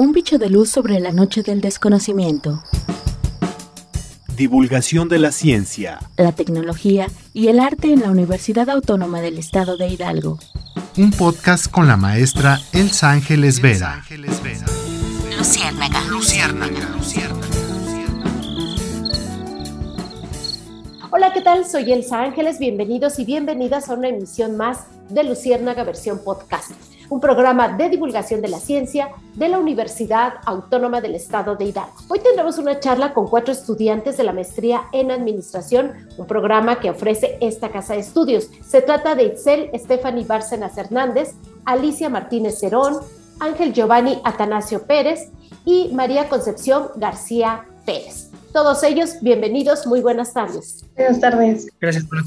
Un 0.00 0.12
bicho 0.12 0.38
de 0.38 0.48
luz 0.48 0.70
sobre 0.70 0.98
la 0.98 1.12
noche 1.12 1.42
del 1.42 1.60
desconocimiento. 1.60 2.62
Divulgación 4.34 5.10
de 5.10 5.18
la 5.18 5.30
ciencia, 5.30 5.98
la 6.16 6.32
tecnología 6.32 7.08
y 7.34 7.48
el 7.48 7.60
arte 7.60 7.92
en 7.92 8.00
la 8.00 8.10
Universidad 8.10 8.70
Autónoma 8.70 9.20
del 9.20 9.36
Estado 9.36 9.76
de 9.76 9.88
Hidalgo. 9.88 10.38
Un 10.96 11.10
podcast 11.10 11.70
con 11.70 11.86
la 11.86 11.98
maestra 11.98 12.62
Elsa 12.72 13.10
Ángeles 13.10 13.60
Vera. 13.60 14.02
Luciérnaga. 15.36 16.02
Luciérnaga. 16.08 16.96
Hola, 21.10 21.30
¿qué 21.34 21.42
tal? 21.42 21.66
Soy 21.66 21.92
Elsa 21.92 22.22
Ángeles. 22.22 22.58
Bienvenidos 22.58 23.18
y 23.18 23.26
bienvenidas 23.26 23.90
a 23.90 23.94
una 23.96 24.08
emisión 24.08 24.56
más 24.56 24.86
de 25.10 25.24
Luciérnaga 25.24 25.84
versión 25.84 26.20
podcast 26.24 26.72
un 27.10 27.20
programa 27.20 27.68
de 27.68 27.90
divulgación 27.90 28.40
de 28.40 28.48
la 28.48 28.60
ciencia 28.60 29.10
de 29.34 29.48
la 29.48 29.58
Universidad 29.58 30.34
Autónoma 30.46 31.00
del 31.00 31.16
Estado 31.16 31.56
de 31.56 31.66
Hidalgo. 31.66 31.92
Hoy 32.08 32.20
tendremos 32.20 32.56
una 32.58 32.78
charla 32.78 33.12
con 33.12 33.26
cuatro 33.26 33.52
estudiantes 33.52 34.16
de 34.16 34.24
la 34.24 34.32
maestría 34.32 34.82
en 34.92 35.10
Administración, 35.10 36.08
un 36.16 36.26
programa 36.26 36.78
que 36.78 36.90
ofrece 36.90 37.36
esta 37.40 37.70
casa 37.70 37.94
de 37.94 38.00
estudios. 38.00 38.48
Se 38.64 38.80
trata 38.80 39.16
de 39.16 39.24
Itzel 39.24 39.70
Stephanie 39.74 40.24
Bárcenas 40.24 40.78
Hernández, 40.78 41.34
Alicia 41.64 42.08
Martínez 42.08 42.60
Cerón, 42.60 43.00
Ángel 43.40 43.72
Giovanni 43.72 44.20
Atanasio 44.24 44.86
Pérez 44.86 45.32
y 45.64 45.90
María 45.92 46.28
Concepción 46.28 46.90
García 46.96 47.64
Pérez. 47.84 48.29
Todos 48.52 48.82
ellos, 48.82 49.20
bienvenidos, 49.20 49.86
muy 49.86 50.00
buenas 50.00 50.32
tardes. 50.32 50.84
Buenas 50.96 51.20
tardes. 51.20 51.68
Gracias 51.80 52.04
por 52.04 52.18
la 52.18 52.24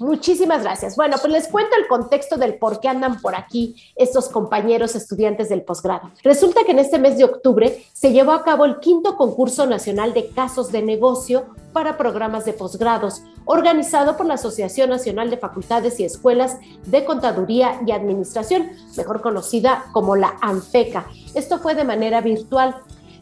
Muchísimas 0.00 0.62
gracias. 0.62 0.96
Bueno, 0.96 1.16
pues 1.20 1.32
les 1.32 1.46
cuento 1.46 1.76
el 1.76 1.86
contexto 1.86 2.36
del 2.38 2.58
por 2.58 2.80
qué 2.80 2.88
andan 2.88 3.20
por 3.20 3.36
aquí 3.36 3.76
estos 3.94 4.28
compañeros 4.28 4.96
estudiantes 4.96 5.48
del 5.48 5.62
posgrado. 5.62 6.10
Resulta 6.24 6.64
que 6.64 6.72
en 6.72 6.80
este 6.80 6.98
mes 6.98 7.18
de 7.18 7.24
octubre 7.24 7.84
se 7.92 8.12
llevó 8.12 8.32
a 8.32 8.42
cabo 8.42 8.64
el 8.64 8.80
quinto 8.80 9.16
concurso 9.16 9.64
nacional 9.66 10.12
de 10.12 10.30
casos 10.30 10.72
de 10.72 10.82
negocio 10.82 11.54
para 11.72 11.96
programas 11.96 12.44
de 12.44 12.52
posgrados, 12.52 13.22
organizado 13.44 14.16
por 14.16 14.26
la 14.26 14.34
Asociación 14.34 14.90
Nacional 14.90 15.30
de 15.30 15.36
Facultades 15.36 16.00
y 16.00 16.04
Escuelas 16.04 16.56
de 16.86 17.04
Contaduría 17.04 17.80
y 17.86 17.92
Administración, 17.92 18.70
mejor 18.96 19.20
conocida 19.20 19.84
como 19.92 20.16
la 20.16 20.36
ANFECA. 20.42 21.06
Esto 21.34 21.60
fue 21.60 21.76
de 21.76 21.84
manera 21.84 22.20
virtual. 22.20 22.74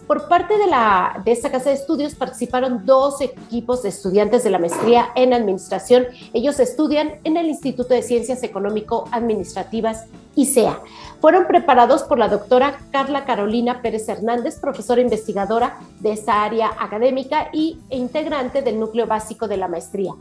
Por 0.09 0.27
parte 0.27 0.57
de, 0.57 0.67
la, 0.67 1.21
de 1.23 1.33
esta 1.33 1.51
casa 1.51 1.69
de 1.69 1.77
estudios 1.77 2.15
participaron 2.15 2.87
dos 2.87 3.21
equipos 3.21 3.83
de 3.83 3.91
estudiantes 3.91 4.43
de 4.43 4.49
la 4.49 4.59
maestría 4.59 5.11
en 5.15 5.35
administración. 5.35 6.07
Ellos 6.33 6.59
estudian 6.61 7.17
en 7.25 7.37
el 7.37 7.47
Instituto 7.47 7.93
de 7.93 8.01
Ciencias 8.01 8.43
Económico-Administrativas 8.43 10.07
ICEA. 10.35 10.81
Fueron 11.21 11.47
preparados 11.47 12.05
por 12.05 12.19
la 12.19 12.29
doctora 12.29 12.79
Carla 12.91 13.27
Carolina 13.27 13.83
Pérez 13.83 14.09
Hernández, 14.09 14.59
profesora 14.59 15.03
investigadora 15.03 15.77
de 16.01 16.13
esta 16.13 16.43
área 16.43 16.71
académica 16.79 17.51
y, 17.53 17.79
e 17.91 17.99
integrante 17.99 18.63
del 18.63 18.81
núcleo 18.81 19.07
básico 19.07 19.47
de 19.47 19.59
la 19.59 19.69
maestría. 19.69 20.13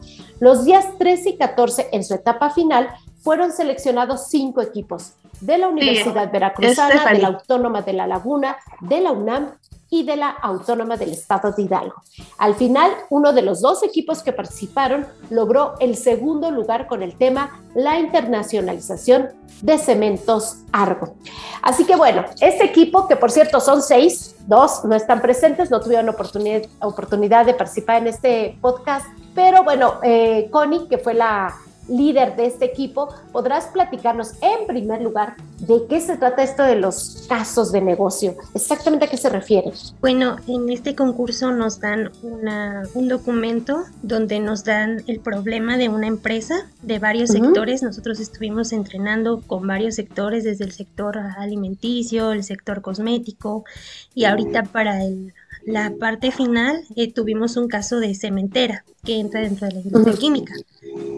Los 0.41 0.65
días 0.65 0.85
13 0.97 1.29
y 1.29 1.37
14 1.37 1.89
en 1.93 2.03
su 2.03 2.13
etapa 2.13 2.49
final 2.49 2.89
fueron 3.21 3.53
seleccionados 3.53 4.27
cinco 4.27 4.61
equipos 4.61 5.13
de 5.39 5.57
la 5.57 5.67
Universidad 5.67 6.31
Veracruzana, 6.31 7.05
de 7.11 7.19
la 7.19 7.27
Autónoma 7.27 7.81
de 7.83 7.93
La 7.93 8.07
Laguna, 8.07 8.57
de 8.81 9.01
la 9.01 9.11
UNAM 9.11 9.51
y 9.89 10.03
de 10.03 10.15
la 10.15 10.29
Autónoma 10.29 10.97
del 10.97 11.11
Estado 11.11 11.51
de 11.51 11.63
Hidalgo. 11.63 12.01
Al 12.37 12.55
final, 12.55 12.91
uno 13.09 13.33
de 13.33 13.41
los 13.41 13.61
dos 13.61 13.83
equipos 13.83 14.21
que 14.23 14.33
participaron 14.33 15.07
logró 15.29 15.75
el 15.79 15.95
segundo 15.95 16.51
lugar 16.51 16.87
con 16.87 17.03
el 17.03 17.15
tema 17.15 17.61
La 17.75 17.99
internacionalización 17.99 19.29
de 19.61 19.77
cementos 19.77 20.57
Argo. 20.71 21.15
Así 21.61 21.85
que 21.85 21.95
bueno, 21.95 22.25
este 22.41 22.65
equipo, 22.65 23.07
que 23.07 23.15
por 23.15 23.31
cierto 23.31 23.59
son 23.59 23.81
seis, 23.81 24.35
dos 24.45 24.85
no 24.85 24.95
están 24.95 25.21
presentes, 25.21 25.71
no 25.71 25.79
tuvieron 25.79 26.09
oportunidad, 26.09 26.63
oportunidad 26.81 27.45
de 27.45 27.53
participar 27.53 27.97
en 27.97 28.07
este 28.07 28.57
podcast, 28.61 29.07
pero 29.33 29.63
bueno, 29.63 29.95
eh, 30.03 30.49
Connie, 30.51 30.87
que 30.87 30.97
fue 30.97 31.13
la 31.13 31.55
líder 31.89 32.35
de 32.35 32.47
este 32.47 32.65
equipo, 32.65 33.09
podrás 33.31 33.67
platicarnos 33.67 34.33
en 34.41 34.67
primer 34.67 35.01
lugar 35.01 35.35
de 35.59 35.85
qué 35.89 35.99
se 35.99 36.17
trata 36.17 36.43
esto 36.43 36.63
de 36.63 36.75
los 36.75 37.25
casos 37.27 37.71
de 37.71 37.81
negocio. 37.81 38.35
Exactamente 38.53 39.05
a 39.05 39.07
qué 39.09 39.17
se 39.17 39.29
refiere. 39.29 39.71
Bueno, 40.01 40.37
en 40.47 40.69
este 40.69 40.95
concurso 40.95 41.51
nos 41.51 41.79
dan 41.79 42.11
un 42.21 43.07
documento 43.07 43.83
donde 44.01 44.39
nos 44.39 44.63
dan 44.63 45.03
el 45.07 45.19
problema 45.19 45.77
de 45.77 45.89
una 45.89 46.07
empresa 46.07 46.67
de 46.81 46.99
varios 46.99 47.31
sectores. 47.31 47.83
Nosotros 47.83 48.19
estuvimos 48.19 48.71
entrenando 48.71 49.41
con 49.41 49.65
varios 49.65 49.95
sectores, 49.95 50.43
desde 50.43 50.65
el 50.65 50.71
sector 50.71 51.17
alimenticio, 51.17 52.31
el 52.31 52.43
sector 52.43 52.81
cosmético 52.81 53.65
y 54.13 54.25
ahorita 54.25 54.63
para 54.63 55.03
el 55.03 55.33
la 55.67 55.93
parte 55.99 56.31
final 56.31 56.85
eh, 56.95 57.11
tuvimos 57.11 57.57
un 57.57 57.67
caso 57.67 57.99
de 57.99 58.15
cementera 58.15 58.85
que 59.03 59.19
entra 59.19 59.41
dentro 59.41 59.67
de 59.67 59.73
la 59.73 59.81
industria 59.81 60.17
química. 60.17 60.53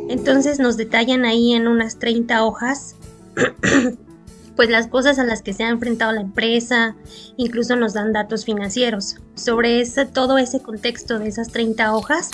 Entonces 0.10 0.58
nos 0.58 0.76
detallan 0.76 1.24
ahí 1.24 1.54
en 1.54 1.68
unas 1.68 2.00
30 2.00 2.44
hojas 2.44 2.96
pues 4.56 4.72
las 4.72 4.88
cosas 4.88 5.20
a 5.20 5.24
las 5.24 5.44
que 5.44 5.54
se 5.54 5.64
ha 5.64 5.70
enfrentado 5.70 6.14
la 6.14 6.22
empresa, 6.22 6.96
incluso 7.38 7.76
nos 7.76 7.94
dan 7.94 8.12
datos 8.12 8.44
financieros. 8.44 9.18
Sobre 9.36 9.82
ese, 9.82 10.08
todo 10.08 10.40
ese 10.40 10.62
contexto 10.62 11.20
de 11.20 11.28
esas 11.28 11.50
30 11.50 11.96
hojas, 11.96 12.32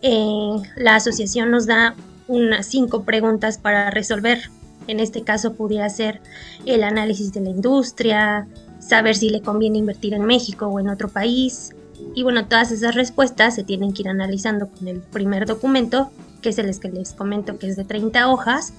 eh, 0.00 0.56
la 0.76 0.96
asociación 0.96 1.50
nos 1.50 1.66
da 1.66 1.94
unas 2.26 2.64
cinco 2.64 3.04
preguntas 3.04 3.58
para 3.58 3.90
resolver. 3.90 4.50
En 4.88 4.98
este 4.98 5.24
caso 5.24 5.52
pudiera 5.52 5.90
ser 5.90 6.22
el 6.64 6.82
análisis 6.84 7.34
de 7.34 7.42
la 7.42 7.50
industria, 7.50 8.48
saber 8.86 9.16
si 9.16 9.30
le 9.30 9.40
conviene 9.40 9.78
invertir 9.78 10.14
en 10.14 10.24
México 10.24 10.66
o 10.66 10.80
en 10.80 10.88
otro 10.88 11.08
país. 11.08 11.70
Y 12.14 12.22
bueno, 12.22 12.46
todas 12.46 12.70
esas 12.70 12.94
respuestas 12.94 13.54
se 13.54 13.64
tienen 13.64 13.92
que 13.92 14.02
ir 14.02 14.08
analizando 14.08 14.68
con 14.68 14.88
el 14.88 15.00
primer 15.00 15.46
documento, 15.46 16.10
que 16.42 16.50
es 16.50 16.58
el 16.58 16.78
que 16.78 16.90
les 16.90 17.12
comento 17.12 17.58
que 17.58 17.68
es 17.68 17.76
de 17.76 17.84
30 17.84 18.28
hojas. 18.28 18.74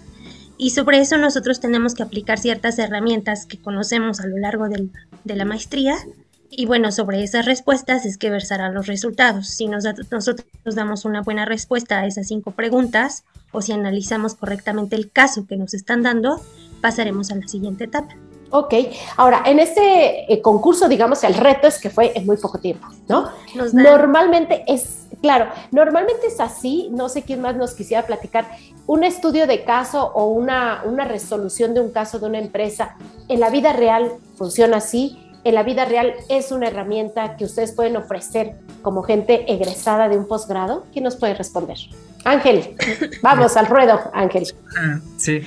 Y 0.58 0.70
sobre 0.70 1.00
eso 1.00 1.18
nosotros 1.18 1.60
tenemos 1.60 1.96
que 1.96 2.04
aplicar 2.04 2.40
ciertas 2.40 2.80
herramientas 2.80 3.46
que 3.46 3.60
conocemos 3.60 4.20
a 4.20 4.28
lo 4.28 4.38
largo 4.38 4.68
de 4.70 5.36
la 5.36 5.46
maestría. 5.46 5.96
Y 6.50 6.66
bueno, 6.66 6.92
sobre 6.92 7.24
esas 7.24 7.46
respuestas 7.46 8.06
es 8.06 8.18
que 8.18 8.30
versarán 8.30 8.74
los 8.74 8.88
resultados. 8.88 9.48
Si 9.48 9.68
nosotros 9.68 10.46
damos 10.76 11.04
una 11.04 11.22
buena 11.22 11.44
respuesta 11.44 12.00
a 12.00 12.06
esas 12.06 12.28
cinco 12.28 12.52
preguntas 12.52 13.26
o 13.52 13.62
si 13.62 13.74
analizamos 13.74 14.36
correctamente 14.36 14.96
el 14.96 15.12
caso 15.12 15.48
que 15.48 15.58
nos 15.58 15.74
están 15.74 16.04
dando, 16.04 16.40
pasaremos 16.80 17.32
a 17.32 17.36
la 17.36 17.48
siguiente 17.48 17.86
etapa. 17.86 18.16
Ok, 18.52 18.74
ahora 19.18 19.44
en 19.46 19.60
este 19.60 20.32
eh, 20.32 20.42
concurso, 20.42 20.88
digamos, 20.88 21.24
el 21.24 21.34
reto 21.34 21.68
es 21.68 21.80
que 21.80 21.90
fue 21.90 22.14
en 22.16 22.26
muy 22.26 22.38
poco 22.38 22.60
tiempo, 22.60 22.88
¿no? 23.08 23.30
Normalmente 23.74 24.64
es, 24.68 25.08
claro, 25.22 25.48
normalmente 25.72 26.28
es 26.28 26.40
así, 26.40 26.90
no 26.92 27.10
sé 27.10 27.24
quién 27.24 27.42
más 27.42 27.56
nos 27.56 27.74
quisiera 27.74 28.06
platicar, 28.06 28.48
un 28.88 29.04
estudio 29.04 29.48
de 29.48 29.64
caso 29.64 30.12
o 30.14 30.28
una, 30.28 30.84
una 30.86 31.06
resolución 31.06 31.74
de 31.74 31.82
un 31.82 31.92
caso 31.92 32.20
de 32.20 32.28
una 32.28 32.40
empresa, 32.40 32.96
en 33.28 33.40
la 33.40 33.50
vida 33.50 33.74
real 33.74 34.12
funciona 34.38 34.78
así, 34.78 35.20
en 35.44 35.54
la 35.54 35.64
vida 35.64 35.86
real 35.86 36.14
es 36.28 36.52
una 36.52 36.68
herramienta 36.68 37.38
que 37.38 37.46
ustedes 37.46 37.72
pueden 37.72 37.96
ofrecer 37.98 38.56
como 38.82 39.04
gente 39.04 39.52
egresada 39.52 40.10
de 40.10 40.18
un 40.18 40.28
posgrado. 40.28 40.88
¿Quién 40.92 41.04
nos 41.04 41.18
puede 41.18 41.36
responder? 41.36 41.78
Ángel, 42.24 42.76
vamos 43.22 43.56
al 43.56 43.68
ruedo, 43.68 44.00
Ángel. 44.12 44.48
Ah, 44.76 45.00
sí, 45.18 45.44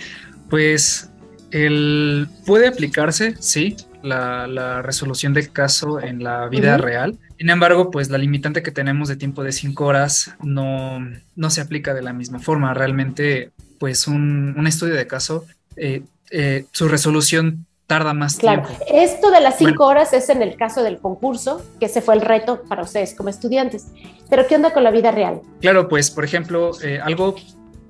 pues 0.49 1.11
el, 1.51 2.29
puede 2.47 2.69
aplicarse, 2.69 3.35
sí, 3.41 3.77
la, 4.03 4.83
resolución 4.83 5.35
del 5.35 5.53
caso 5.53 6.01
en 6.01 6.23
la 6.23 6.49
vida 6.49 6.77
real. 6.77 7.19
Sin 7.39 7.51
embargo, 7.51 7.91
pues 7.91 8.11
la 8.11 8.19
limitante 8.19 8.63
que 8.63 8.71
tenemos 8.71 9.09
de 9.09 9.17
tiempo 9.17 9.43
de 9.43 9.53
cinco 9.53 9.87
horas 9.87 10.35
no, 10.43 10.99
no 11.37 11.51
se 11.51 11.61
aplica 11.61 11.95
de 11.95 12.03
la 12.03 12.13
misma 12.13 12.39
forma. 12.39 12.75
Realmente, 12.75 13.51
pues 13.79 14.07
un, 14.09 14.67
estudio 14.67 14.95
de 14.95 15.07
caso, 15.07 15.45
eh, 15.77 16.03
eh, 16.31 16.65
su 16.73 16.89
resolución 16.89 17.67
tarda 17.87 18.13
más 18.13 18.37
claro. 18.37 18.67
tiempo. 18.67 18.85
Esto 18.93 19.31
de 19.31 19.41
las 19.41 19.57
cinco 19.57 19.87
horas 19.87 20.13
es 20.13 20.29
en 20.29 20.43
el 20.43 20.57
caso 20.57 20.83
del 20.83 20.99
concurso, 20.99 21.65
que 21.81 21.87
ese 21.87 22.03
fue 22.03 22.15
el 22.15 22.21
reto 22.21 22.63
para 22.69 22.83
ustedes 22.83 23.15
como 23.15 23.31
estudiantes. 23.31 23.87
Pero 24.29 24.47
¿qué 24.47 24.57
onda 24.57 24.73
con 24.75 24.85
la 24.85 24.91
vida 24.91 25.11
real? 25.11 25.41
Claro, 25.61 25.89
pues 25.89 26.11
por 26.11 26.25
ejemplo, 26.25 26.73
eh, 26.83 27.01
algo 27.03 27.37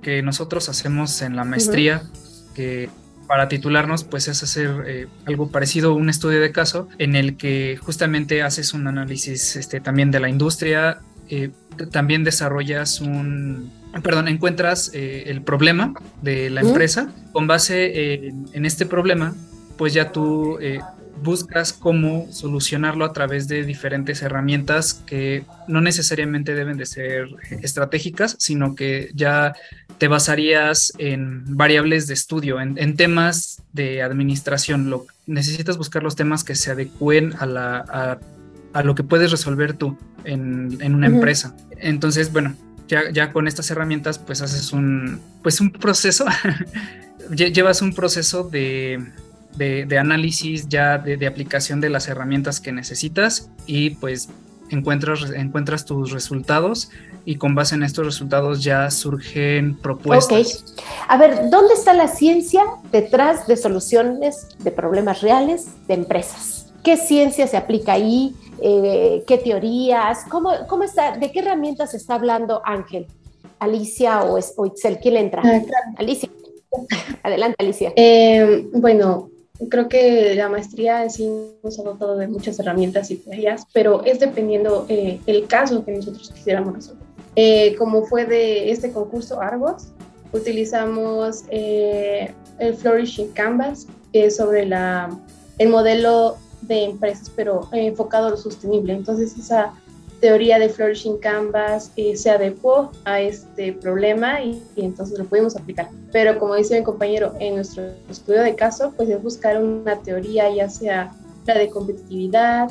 que 0.01 0.23
nosotros 0.23 0.69
hacemos 0.69 1.21
en 1.21 1.35
la 1.35 1.43
maestría, 1.43 2.03
que 2.55 2.89
para 3.29 3.47
titularnos, 3.47 4.05
pues 4.05 4.27
es 4.27 4.43
hacer 4.43 4.85
eh, 4.87 5.07
algo 5.27 5.51
parecido 5.51 5.91
a 5.91 5.95
un 5.95 6.09
estudio 6.09 6.41
de 6.41 6.51
caso 6.51 6.89
en 6.99 7.15
el 7.15 7.37
que 7.37 7.79
justamente 7.81 8.43
haces 8.43 8.73
un 8.73 8.89
análisis 8.89 9.55
este, 9.55 9.81
también 9.81 10.11
de 10.11 10.19
la 10.19 10.31
industria, 10.31 11.01
eh, 11.29 11.51
también 11.93 12.25
desarrollas 12.25 13.03
un, 13.03 13.71
perdón, 14.03 14.29
encuentras 14.29 14.91
eh, 14.95 15.25
el 15.27 15.43
problema 15.43 15.93
de 16.23 16.49
la 16.49 16.63
empresa, 16.63 17.13
con 17.33 17.47
base 17.47 18.29
en 18.53 18.65
este 18.65 18.87
problema, 18.87 19.35
pues 19.77 19.93
ya 19.93 20.11
tú 20.11 20.59
buscas 21.23 21.73
cómo 21.73 22.27
solucionarlo 22.31 23.05
a 23.05 23.13
través 23.13 23.49
de 23.49 23.65
diferentes 23.65 24.23
herramientas 24.23 24.95
que 25.07 25.45
no 25.67 25.81
necesariamente 25.81 26.55
deben 26.55 26.77
de 26.77 26.87
ser 26.87 27.29
estratégicas, 27.63 28.37
sino 28.39 28.75
que 28.75 29.11
ya 29.15 29.55
te 29.99 30.09
basarías 30.09 30.93
en 30.99 31.57
variables 31.57 32.07
de 32.07 32.15
estudio, 32.15 32.61
en, 32.61 32.97
temas 32.97 33.63
de 33.73 34.03
administración, 34.03 34.95
necesitas 35.27 35.77
buscar 35.77 36.03
los 36.03 36.17
temas 36.17 36.45
que 36.45 36.55
se 36.55 36.71
adecúen 36.71 37.35
a, 37.39 37.47
la, 37.47 38.19
a, 38.73 38.83
lo 38.83 38.95
que 38.95 39.03
puedes 39.03 39.31
resolver 39.31 39.75
tú 39.75 39.99
en, 40.25 40.95
una 40.95 41.07
empresa. 41.07 41.57
Entonces, 41.79 42.33
bueno, 42.33 42.55
ya, 42.87 43.11
ya, 43.11 43.33
con 43.33 43.49
estas 43.49 43.71
herramientas, 43.71 44.19
pues 44.19 44.41
haces 44.41 44.73
un, 44.73 45.21
pues 45.43 45.61
un 45.61 45.73
proceso, 45.73 46.25
llevas 47.31 47.83
un 47.83 47.93
proceso 47.93 48.45
de, 48.45 49.03
de, 49.59 49.99
análisis 49.99 50.69
ya 50.69 50.99
de, 50.99 51.17
de, 51.17 51.27
aplicación 51.27 51.81
de 51.81 51.91
las 51.91 52.09
herramientas 52.09 52.61
que 52.61 52.73
necesitas 52.73 53.51
y 53.67 53.91
pues 53.91 54.29
encuentras, 54.71 55.31
encuentras 55.31 55.85
tus 55.85 56.13
resultados 56.13 56.91
y 57.25 57.37
con 57.37 57.55
base 57.55 57.75
en 57.75 57.83
estos 57.83 58.07
resultados 58.07 58.63
ya 58.63 58.91
surgen 58.91 59.77
propuestas. 59.77 60.65
Ok. 60.73 60.85
A 61.09 61.17
ver, 61.19 61.51
¿dónde 61.51 61.75
está 61.75 61.93
la 61.95 62.09
ciencia 62.09 62.63
detrás 62.91 63.47
de 63.47 63.57
soluciones 63.57 64.49
de 64.59 64.71
problemas 64.71 65.21
reales 65.21 65.67
de 65.87 65.95
empresas? 65.95 66.73
¿Qué 66.83 66.97
ciencia 66.97 67.47
se 67.47 67.57
aplica 67.57 67.93
ahí? 67.93 68.35
Eh, 68.63 69.25
¿Qué 69.27 69.39
teorías? 69.39 70.25
¿Cómo, 70.31 70.51
¿Cómo 70.69 70.85
está? 70.85 71.17
¿De 71.17 71.31
qué 71.33 71.41
herramientas 71.41 71.95
está 71.95 72.15
hablando 72.15 72.63
Ángel? 72.65 73.07
Alicia 73.59 74.23
o, 74.23 74.39
o 74.57 74.67
Itzel, 74.67 74.99
¿quién 74.99 75.15
le 75.15 75.21
entra? 75.21 75.43
Ah, 75.45 75.61
Alicia. 75.97 76.29
Adelante, 77.23 77.57
Alicia. 77.59 77.93
Eh, 77.97 78.69
bueno, 78.73 79.31
creo 79.69 79.89
que 79.89 80.35
la 80.35 80.49
maestría 80.49 81.03
en 81.03 81.11
sí 81.11 81.29
nos 81.63 81.79
ha 81.79 81.83
dotado 81.83 82.17
de 82.17 82.29
muchas 82.29 82.59
herramientas 82.61 83.11
y 83.11 83.17
teorías, 83.17 83.67
pero 83.73 84.05
es 84.05 84.21
dependiendo 84.21 84.87
eh, 84.89 85.21
el 85.27 85.47
caso 85.47 85.85
que 85.85 85.93
nosotros 85.93 86.31
quisiéramos 86.31 86.75
resolver. 86.75 87.07
Eh, 87.35 87.75
como 87.77 88.05
fue 88.05 88.25
de 88.25 88.71
este 88.71 88.93
concurso 88.93 89.41
Argos, 89.41 89.89
utilizamos 90.33 91.45
eh, 91.51 92.33
el 92.59 92.75
Flourishing 92.75 93.33
Canvas, 93.33 93.87
que 94.13 94.27
es 94.27 94.37
sobre 94.37 94.67
la, 94.67 95.11
el 95.59 95.69
modelo 95.69 96.37
de 96.63 96.85
empresas, 96.85 97.31
pero 97.35 97.69
enfocado 97.73 98.27
a 98.27 98.31
lo 98.31 98.37
sostenible. 98.37 98.93
Entonces, 98.93 99.37
esa 99.39 99.73
teoría 100.21 100.59
de 100.59 100.69
Flourishing 100.69 101.19
Canvas 101.19 101.93
eh, 101.97 102.17
se 102.17 102.31
adecuó 102.31 102.91
a 103.05 103.21
este 103.21 103.73
problema 103.73 104.43
y, 104.43 104.63
entonces 104.77 105.19
lo 105.19 105.25
pudimos 105.25 105.57
aplicar. 105.57 105.89
Pero 106.13 106.39
como 106.39 106.55
dice 106.55 106.79
mi 106.79 106.85
compañero, 106.85 107.35
en 107.39 107.57
nuestro 107.57 107.85
estudio 108.11 108.43
de 108.43 108.55
caso, 108.55 108.93
pues 108.97 109.09
es 109.09 109.23
buscar 109.23 109.63
una 109.63 110.01
teoría, 110.03 110.53
ya 110.55 110.69
sea 110.69 111.13
la 111.47 111.55
de 111.55 111.71
competitividad 111.71 112.71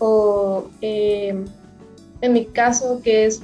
o 0.00 0.68
eh, 0.80 1.44
en 2.20 2.32
mi 2.32 2.46
caso, 2.46 3.00
que 3.02 3.26
es 3.26 3.40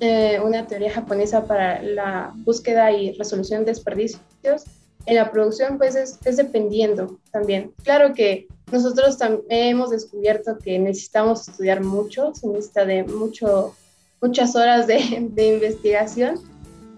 eh, 0.00 0.40
una 0.44 0.66
teoría 0.66 0.92
japonesa 0.92 1.44
para 1.44 1.82
la 1.82 2.32
búsqueda 2.34 2.90
y 2.90 3.12
resolución 3.12 3.60
de 3.60 3.72
desperdicios, 3.72 4.64
en 5.06 5.16
la 5.16 5.30
producción 5.30 5.78
pues 5.78 5.94
es, 5.94 6.18
es 6.24 6.36
dependiendo 6.36 7.18
también. 7.30 7.72
Claro 7.84 8.12
que 8.14 8.48
nosotros 8.72 9.18
también 9.18 9.44
hemos 9.48 9.90
descubierto 9.90 10.58
que 10.58 10.78
necesitamos 10.78 11.48
estudiar 11.48 11.82
mucho, 11.82 12.32
se 12.34 12.46
necesita 12.46 12.84
de 12.84 13.04
mucho, 13.04 13.74
muchas 14.20 14.54
horas 14.56 14.86
de, 14.86 15.28
de 15.30 15.54
investigación 15.54 16.40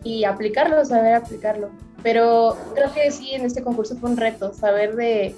y 0.05 0.25
aplicarlo, 0.25 0.85
saber 0.85 1.15
aplicarlo. 1.15 1.71
Pero 2.03 2.57
creo 2.75 2.93
que 2.93 3.11
sí, 3.11 3.33
en 3.33 3.45
este 3.45 3.63
concurso 3.63 3.97
fue 3.97 4.11
un 4.11 4.17
reto, 4.17 4.53
saber 4.53 4.97
de 4.97 5.35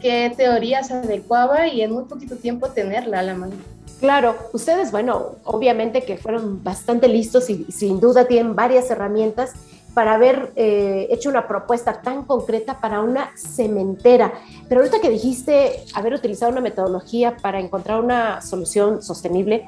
qué 0.00 0.32
teoría 0.36 0.82
se 0.82 0.94
adecuaba 0.94 1.68
y 1.68 1.82
en 1.82 1.92
muy 1.92 2.04
poquito 2.04 2.36
tiempo 2.36 2.68
tenerla 2.70 3.20
a 3.20 3.22
la 3.22 3.34
mano. 3.34 3.54
Claro, 4.00 4.36
ustedes, 4.52 4.92
bueno, 4.92 5.36
obviamente 5.44 6.02
que 6.02 6.16
fueron 6.16 6.62
bastante 6.62 7.08
listos 7.08 7.50
y 7.50 7.64
sin 7.70 7.98
duda 7.98 8.26
tienen 8.26 8.54
varias 8.54 8.90
herramientas 8.90 9.54
para 9.98 10.14
haber 10.14 10.52
eh, 10.54 11.08
hecho 11.10 11.28
una 11.28 11.48
propuesta 11.48 12.00
tan 12.02 12.22
concreta 12.22 12.80
para 12.80 13.00
una 13.00 13.32
cementera. 13.36 14.32
Pero 14.68 14.80
ahorita 14.80 15.00
que 15.00 15.10
dijiste 15.10 15.82
haber 15.92 16.14
utilizado 16.14 16.52
una 16.52 16.60
metodología 16.60 17.36
para 17.36 17.58
encontrar 17.58 18.00
una 18.00 18.40
solución 18.40 19.02
sostenible, 19.02 19.66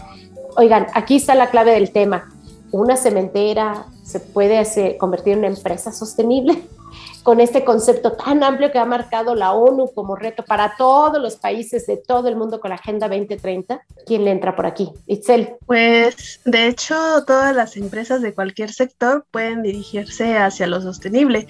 oigan, 0.56 0.87
aquí 0.94 1.17
está 1.17 1.35
la 1.35 1.50
clave 1.50 1.73
del 1.73 1.91
tema. 1.91 2.32
Una 2.71 2.97
cementera 2.97 3.87
se 4.05 4.21
puede 4.21 4.59
hacer, 4.59 4.99
convertir 4.99 5.32
en 5.32 5.41
una 5.41 5.49
empresa 5.49 5.91
sostenible 5.91 6.62
con 7.22 7.40
este 7.40 7.64
concepto 7.64 8.12
tan 8.12 8.43
amplio 8.43 8.70
que 8.70 8.78
ha 8.78 8.84
marcado 8.84 9.34
la 9.34 9.52
ONU 9.52 9.93
como 9.94 10.17
reto 10.17 10.44
para 10.44 10.76
todos 10.76 11.20
los 11.20 11.37
países 11.37 11.87
de 11.87 11.96
todo 11.96 12.28
el 12.28 12.37
mundo 12.37 12.61
con 12.61 12.70
la 12.70 12.76
Agenda 12.76 13.08
2030? 13.08 13.82
¿Quién 14.06 14.25
le 14.25 14.31
entra 14.31 14.56
por 14.56 14.67
aquí? 14.67 14.90
Itzel. 15.06 15.56
Pues 15.67 16.40
de 16.44 16.67
hecho 16.67 16.94
todas 17.26 17.55
las 17.55 17.76
empresas 17.76 18.22
de 18.22 18.34
cualquier 18.34 18.72
sector 18.72 19.25
pueden 19.31 19.62
dirigirse 19.62 20.37
hacia 20.37 20.67
lo 20.67 20.81
sostenible. 20.81 21.46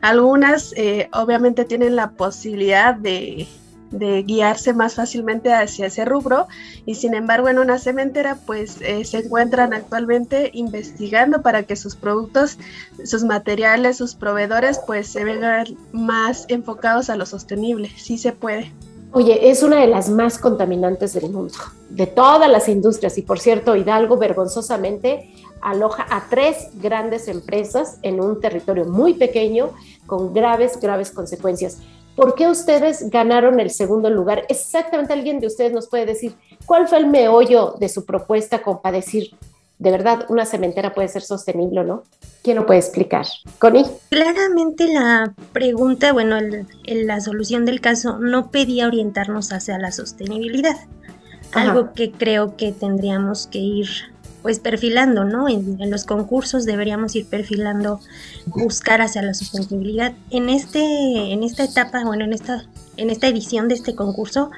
Algunas 0.00 0.72
eh, 0.76 1.08
obviamente 1.12 1.64
tienen 1.64 1.96
la 1.96 2.10
posibilidad 2.12 2.94
de 2.94 3.46
de 3.90 4.22
guiarse 4.22 4.72
más 4.72 4.94
fácilmente 4.94 5.52
hacia 5.52 5.86
ese 5.86 6.04
rubro 6.04 6.46
y 6.86 6.94
sin 6.94 7.14
embargo 7.14 7.48
en 7.48 7.58
una 7.58 7.78
cementera 7.78 8.38
pues 8.46 8.80
eh, 8.80 9.04
se 9.04 9.18
encuentran 9.18 9.72
actualmente 9.72 10.50
investigando 10.54 11.42
para 11.42 11.64
que 11.64 11.76
sus 11.76 11.96
productos, 11.96 12.58
sus 13.04 13.24
materiales, 13.24 13.96
sus 13.96 14.14
proveedores 14.14 14.80
pues 14.86 15.08
se 15.08 15.24
vean 15.24 15.76
más 15.92 16.44
enfocados 16.48 17.10
a 17.10 17.16
lo 17.16 17.26
sostenible, 17.26 17.90
sí 17.96 18.18
se 18.18 18.32
puede. 18.32 18.72
Oye, 19.12 19.50
es 19.50 19.64
una 19.64 19.80
de 19.80 19.88
las 19.88 20.08
más 20.08 20.38
contaminantes 20.38 21.14
del 21.14 21.30
mundo, 21.30 21.54
de 21.88 22.06
todas 22.06 22.48
las 22.48 22.68
industrias 22.68 23.18
y 23.18 23.22
por 23.22 23.40
cierto 23.40 23.74
Hidalgo 23.74 24.16
vergonzosamente 24.18 25.34
aloja 25.60 26.06
a 26.08 26.28
tres 26.30 26.68
grandes 26.74 27.26
empresas 27.26 27.98
en 28.02 28.20
un 28.20 28.40
territorio 28.40 28.84
muy 28.84 29.14
pequeño 29.14 29.70
con 30.06 30.32
graves, 30.32 30.78
graves 30.80 31.10
consecuencias. 31.10 31.78
¿Por 32.16 32.34
qué 32.34 32.48
ustedes 32.48 33.08
ganaron 33.10 33.60
el 33.60 33.70
segundo 33.70 34.10
lugar? 34.10 34.44
Exactamente 34.48 35.12
alguien 35.12 35.40
de 35.40 35.46
ustedes 35.46 35.72
nos 35.72 35.88
puede 35.88 36.06
decir 36.06 36.34
cuál 36.66 36.88
fue 36.88 36.98
el 36.98 37.06
meollo 37.06 37.74
de 37.78 37.88
su 37.88 38.04
propuesta 38.04 38.62
con 38.62 38.82
para 38.82 38.96
decir, 38.96 39.30
de 39.78 39.90
verdad, 39.90 40.26
una 40.28 40.44
cementera 40.44 40.92
puede 40.92 41.08
ser 41.08 41.22
sostenible 41.22 41.80
o 41.80 41.84
no. 41.84 42.02
¿Quién 42.42 42.56
lo 42.56 42.66
puede 42.66 42.80
explicar? 42.80 43.26
Connie. 43.58 43.86
Claramente 44.10 44.88
la 44.88 45.32
pregunta, 45.52 46.12
bueno, 46.12 46.36
la 46.84 47.20
solución 47.20 47.64
del 47.64 47.80
caso 47.80 48.18
no 48.18 48.50
pedía 48.50 48.86
orientarnos 48.86 49.52
hacia 49.52 49.78
la 49.78 49.92
sostenibilidad. 49.92 50.76
Algo 51.52 51.92
que 51.94 52.12
creo 52.12 52.56
que 52.56 52.72
tendríamos 52.72 53.46
que 53.46 53.58
ir 53.58 53.88
pues 54.42 54.60
perfilando, 54.60 55.24
¿no? 55.24 55.48
En, 55.48 55.90
los 55.90 56.04
concursos 56.04 56.64
deberíamos 56.64 57.14
ir 57.16 57.26
perfilando, 57.26 58.00
buscar 58.46 59.00
hacia 59.02 59.22
la 59.22 59.34
sostenibilidad. 59.34 60.12
En 60.30 60.48
este, 60.48 60.80
en 61.32 61.42
esta 61.42 61.64
etapa, 61.64 62.04
bueno, 62.04 62.24
en 62.24 62.32
esta, 62.32 62.64
en 62.96 63.10
esta 63.10 63.28
edición 63.28 63.68
de 63.68 63.74
este 63.74 63.94
concurso, 63.94 64.50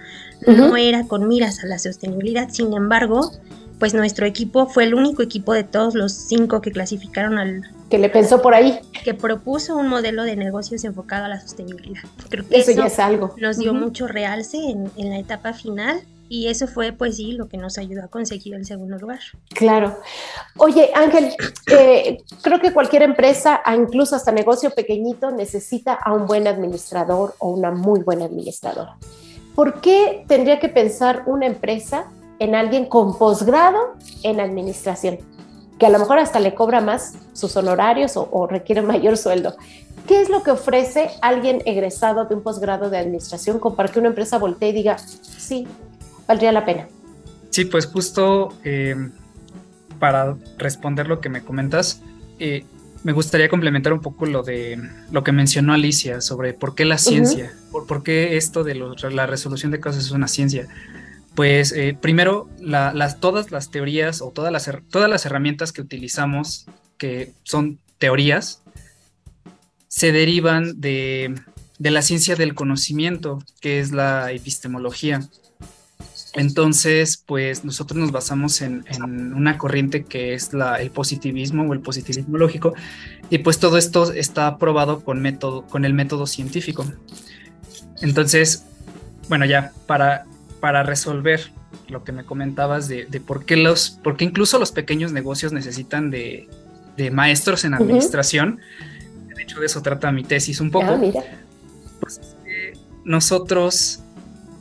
no 0.46 0.76
era 0.76 1.06
con 1.06 1.28
miras 1.28 1.62
a 1.62 1.66
la 1.66 1.78
sostenibilidad, 1.78 2.48
sin 2.50 2.72
embargo, 2.74 3.30
pues 3.78 3.94
nuestro 3.94 4.26
equipo 4.26 4.66
fue 4.66 4.84
el 4.84 4.94
único 4.94 5.22
equipo 5.22 5.52
de 5.52 5.64
todos 5.64 5.94
los 5.94 6.12
cinco 6.12 6.60
que 6.60 6.70
clasificaron 6.70 7.38
al 7.38 7.62
que 7.90 7.98
le 7.98 8.08
pensó 8.08 8.40
por 8.40 8.54
ahí 8.54 8.78
que 9.04 9.12
propuso 9.12 9.76
un 9.76 9.88
modelo 9.88 10.22
de 10.22 10.34
negocios 10.34 10.84
enfocado 10.84 11.26
a 11.26 11.28
la 11.28 11.40
sostenibilidad. 11.40 12.02
Creo 12.30 12.48
que 12.48 12.58
eso, 12.58 12.70
ya 12.70 12.86
es 12.86 12.98
algo. 12.98 13.34
Nos 13.38 13.58
dio 13.58 13.74
mucho 13.74 14.06
realce 14.06 14.56
en, 14.56 14.90
en 14.96 15.10
la 15.10 15.18
etapa 15.18 15.52
final 15.52 16.00
y 16.32 16.48
eso 16.48 16.66
fue, 16.66 16.92
pues 16.92 17.16
sí, 17.16 17.32
lo 17.32 17.46
que 17.46 17.58
nos 17.58 17.76
ayudó 17.76 18.04
a 18.04 18.08
conseguir 18.08 18.54
el 18.54 18.64
segundo 18.64 18.96
lugar. 18.96 19.18
Claro. 19.50 19.98
Oye, 20.56 20.90
Ángel, 20.94 21.30
eh, 21.70 22.22
creo 22.40 22.58
que 22.58 22.72
cualquier 22.72 23.02
empresa, 23.02 23.60
incluso 23.76 24.16
hasta 24.16 24.32
negocio 24.32 24.70
pequeñito, 24.70 25.30
necesita 25.30 25.92
a 25.92 26.14
un 26.14 26.26
buen 26.26 26.46
administrador 26.46 27.34
o 27.38 27.50
una 27.50 27.70
muy 27.70 28.00
buena 28.00 28.24
administradora. 28.24 28.96
¿Por 29.54 29.82
qué 29.82 30.24
tendría 30.26 30.58
que 30.58 30.70
pensar 30.70 31.24
una 31.26 31.44
empresa 31.44 32.06
en 32.38 32.54
alguien 32.54 32.86
con 32.86 33.18
posgrado 33.18 33.96
en 34.22 34.40
administración? 34.40 35.18
Que 35.78 35.84
a 35.84 35.90
lo 35.90 35.98
mejor 35.98 36.18
hasta 36.18 36.40
le 36.40 36.54
cobra 36.54 36.80
más 36.80 37.12
sus 37.34 37.54
honorarios 37.58 38.16
o, 38.16 38.46
requiere 38.46 38.80
mayor 38.80 39.18
sueldo. 39.18 39.54
¿Qué 40.06 40.22
es 40.22 40.30
lo 40.30 40.42
que 40.42 40.52
ofrece 40.52 41.10
alguien 41.20 41.60
egresado 41.66 42.24
de 42.24 42.34
un 42.34 42.42
posgrado 42.42 42.88
de 42.88 42.96
administración 42.96 43.58
como 43.58 43.76
para 43.76 43.90
que 43.90 43.98
una 43.98 44.08
empresa 44.08 44.38
voltee 44.38 44.70
y 44.70 44.72
diga, 44.72 44.96
sí, 44.96 45.68
valdría 46.26 46.52
la 46.52 46.64
pena. 46.64 46.88
Sí, 47.50 47.64
pues 47.64 47.86
justo 47.86 48.56
eh, 48.64 48.96
para 49.98 50.36
responder 50.58 51.06
lo 51.06 51.20
que 51.20 51.28
me 51.28 51.42
comentas, 51.42 52.00
eh, 52.38 52.64
me 53.04 53.12
gustaría 53.12 53.48
complementar 53.48 53.92
un 53.92 54.00
poco 54.00 54.26
lo 54.26 54.42
de 54.42 54.80
lo 55.10 55.24
que 55.24 55.32
mencionó 55.32 55.72
Alicia 55.72 56.20
sobre 56.20 56.54
por 56.54 56.74
qué 56.74 56.84
la 56.84 56.98
ciencia, 56.98 57.52
por, 57.70 58.02
qué 58.02 58.36
esto 58.36 58.64
de 58.64 58.74
la 58.74 59.26
resolución 59.26 59.72
de 59.72 59.80
casos 59.80 60.04
es 60.04 60.10
una 60.12 60.28
ciencia. 60.28 60.68
Pues 61.34 61.72
eh, 61.72 61.96
primero, 61.98 62.48
las, 62.60 63.18
todas 63.20 63.50
las 63.50 63.70
teorías 63.70 64.22
o 64.22 64.30
todas 64.30 64.52
las, 64.52 64.70
todas 64.90 65.08
las 65.08 65.26
herramientas 65.26 65.72
que 65.72 65.80
utilizamos, 65.80 66.66
que 66.98 67.32
son 67.42 67.78
teorías, 67.98 68.62
se 69.88 70.12
derivan 70.12 70.80
de, 70.80 71.34
de 71.78 71.90
la 71.90 72.02
ciencia 72.02 72.36
del 72.36 72.54
conocimiento, 72.54 73.42
que 73.60 73.80
es 73.80 73.92
la 73.92 74.30
epistemología. 74.30 75.28
Entonces, 76.34 77.22
pues 77.26 77.64
nosotros 77.64 77.98
nos 77.98 78.10
basamos 78.10 78.62
en, 78.62 78.84
una 79.34 79.58
corriente 79.58 80.04
que 80.04 80.34
es 80.34 80.50
el 80.80 80.90
positivismo 80.90 81.64
o 81.64 81.72
el 81.72 81.80
positivismo 81.80 82.38
lógico, 82.38 82.74
y 83.28 83.38
pues 83.38 83.58
todo 83.58 83.76
esto 83.76 84.12
está 84.12 84.46
aprobado 84.46 85.00
con, 85.04 85.20
método, 85.20 85.66
con 85.66 85.84
el 85.84 85.92
método 85.92 86.26
científico. 86.26 86.86
Entonces, 88.00 88.64
bueno, 89.28 89.44
ya 89.44 89.72
para, 89.86 90.24
para 90.60 90.82
resolver 90.82 91.50
lo 91.88 92.04
que 92.04 92.12
me 92.12 92.24
comentabas 92.24 92.88
de, 92.88 93.06
por 93.24 93.44
qué 93.44 93.56
los, 93.56 93.90
por 93.90 94.16
qué 94.16 94.24
incluso 94.24 94.58
los 94.58 94.72
pequeños 94.72 95.12
negocios 95.12 95.52
necesitan 95.52 96.10
de, 96.10 96.48
maestros 97.12 97.64
en 97.64 97.74
administración. 97.74 98.60
De 99.34 99.42
hecho, 99.42 99.60
de 99.60 99.66
eso 99.66 99.82
trata 99.82 100.12
mi 100.12 100.24
tesis 100.24 100.60
un 100.60 100.70
poco. 100.70 100.92
Ah, 100.92 101.22
pues 102.00 102.20
nosotros 103.04 104.01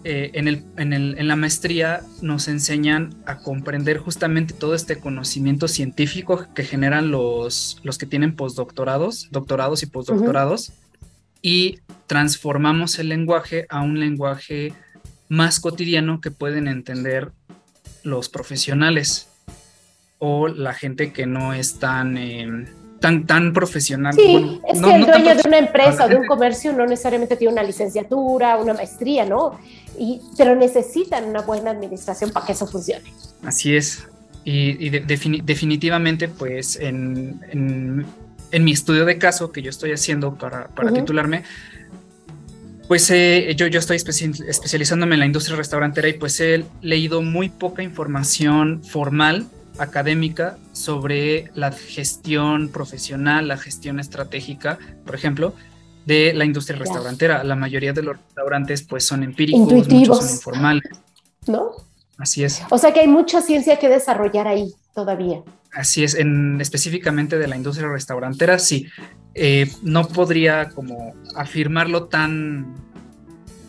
eh, 0.04 0.32
en, 0.34 0.48
el, 0.48 0.64
en, 0.78 0.94
el, 0.94 1.16
en, 1.20 1.28
la 1.28 1.36
maestría 1.36 2.02
nos 2.22 2.48
enseñan 2.48 3.14
a 3.26 3.38
comprender 3.38 4.00
justamente 4.00 4.54
todo 4.54 4.74
este 4.74 5.00
conocimiento 5.00 5.68
científico 5.68 6.48
que 6.56 6.64
generan 6.64 7.12
los, 7.12 7.80
los 7.84 8.00
que 8.00 8.08
tienen 8.08 8.36
postdoctorados, 8.36 9.28
doctorados 9.32 9.84
y 9.84 9.86
postdoctorados, 9.86 10.74
y 11.44 11.80
transformamos 12.08 12.98
el 12.98 13.10
lenguaje 13.10 13.68
a 13.70 13.82
un 13.82 14.00
lenguaje 14.00 14.74
más 15.30 15.60
cotidiano 15.60 16.20
que 16.20 16.32
pueden 16.32 16.68
entender 16.68 17.32
los 18.04 18.28
profesionales 18.28 19.30
o 20.18 20.48
la 20.48 20.74
gente 20.74 21.14
que 21.14 21.28
no 21.28 21.54
es 21.54 21.80
tan... 21.80 22.18
Eh, 22.18 22.66
tan, 23.02 23.26
tan 23.26 23.52
profesional. 23.52 24.14
Sí, 24.14 24.62
es 24.68 24.80
que 24.80 24.96
el 24.96 25.06
dueño 25.06 25.36
de 25.36 25.42
una 25.48 25.58
empresa 25.58 26.06
o 26.06 26.08
de 26.08 26.16
un 26.16 26.28
comercio 26.28 26.72
no 26.72 26.86
necesariamente 26.86 27.36
tiene 27.36 27.54
una 27.54 27.64
licenciatura, 27.64 28.58
una 28.58 28.74
maestría, 28.76 29.26
¿no? 29.26 29.60
Y, 29.98 30.22
pero 30.38 30.56
necesitan 30.56 31.26
una 31.26 31.42
buena 31.42 31.72
administración 31.72 32.32
para 32.32 32.46
que 32.46 32.54
eso 32.54 32.68
funcione. 32.68 33.14
Así 33.44 33.76
es. 33.76 34.08
Y, 34.44 34.90
definitivamente, 34.90 36.28
pues 36.28 36.76
en, 36.76 37.40
en, 37.52 38.64
mi 38.64 38.72
estudio 38.72 39.06
de 39.06 39.18
caso 39.18 39.52
que 39.52 39.62
yo 39.62 39.70
estoy 39.70 39.92
haciendo 39.92 40.34
para, 40.36 40.68
para 40.70 40.92
titularme, 40.92 41.44
pues 42.88 43.10
eh, 43.12 43.54
yo, 43.56 43.68
yo 43.68 43.80
estoy 43.80 43.96
especializándome 43.96 45.16
en 45.16 45.20
la 45.20 45.26
industria 45.26 45.56
restaurantera 45.56 46.10
y 46.10 46.14
pues 46.14 46.40
he 46.42 46.66
leído 46.82 47.22
muy 47.22 47.50
poca 47.50 47.84
información 47.84 48.84
formal 48.84 49.48
académica 49.78 50.58
sobre 50.74 51.52
la 51.54 51.72
gestión 51.72 52.70
profesional, 52.70 53.48
la 53.48 53.58
gestión 53.58 54.00
estratégica, 54.00 54.78
por 55.06 55.16
ejemplo, 55.16 55.54
de 56.06 56.34
la 56.34 56.46
industria 56.46 56.78
restaurantera. 56.78 57.44
La 57.44 57.56
mayoría 57.56 57.94
de 57.94 58.04
los 58.04 58.18
restaurantes 58.18 58.84
pues 58.84 59.06
son 59.06 59.24
empíricos, 59.24 59.88
muchos 59.88 60.18
son 60.20 60.30
informales. 60.30 60.84
¿No? 61.48 61.72
Así 62.18 62.44
es. 62.44 62.62
O 62.70 62.78
sea 62.78 62.94
que 62.94 63.00
hay 63.00 63.08
mucha 63.08 63.42
ciencia 63.42 63.80
que 63.80 63.90
desarrollar 63.90 64.48
ahí 64.48 64.74
todavía. 64.94 65.42
Así 65.74 66.04
es, 66.04 66.16
en, 66.16 66.60
específicamente 66.60 67.40
de 67.40 67.48
la 67.48 67.56
industria 67.56 67.88
restaurantera, 67.90 68.60
sí. 68.60 68.88
Eh, 69.34 69.72
no 69.82 70.08
podría 70.08 70.70
como 70.70 71.14
afirmarlo 71.36 72.06
tan 72.06 72.76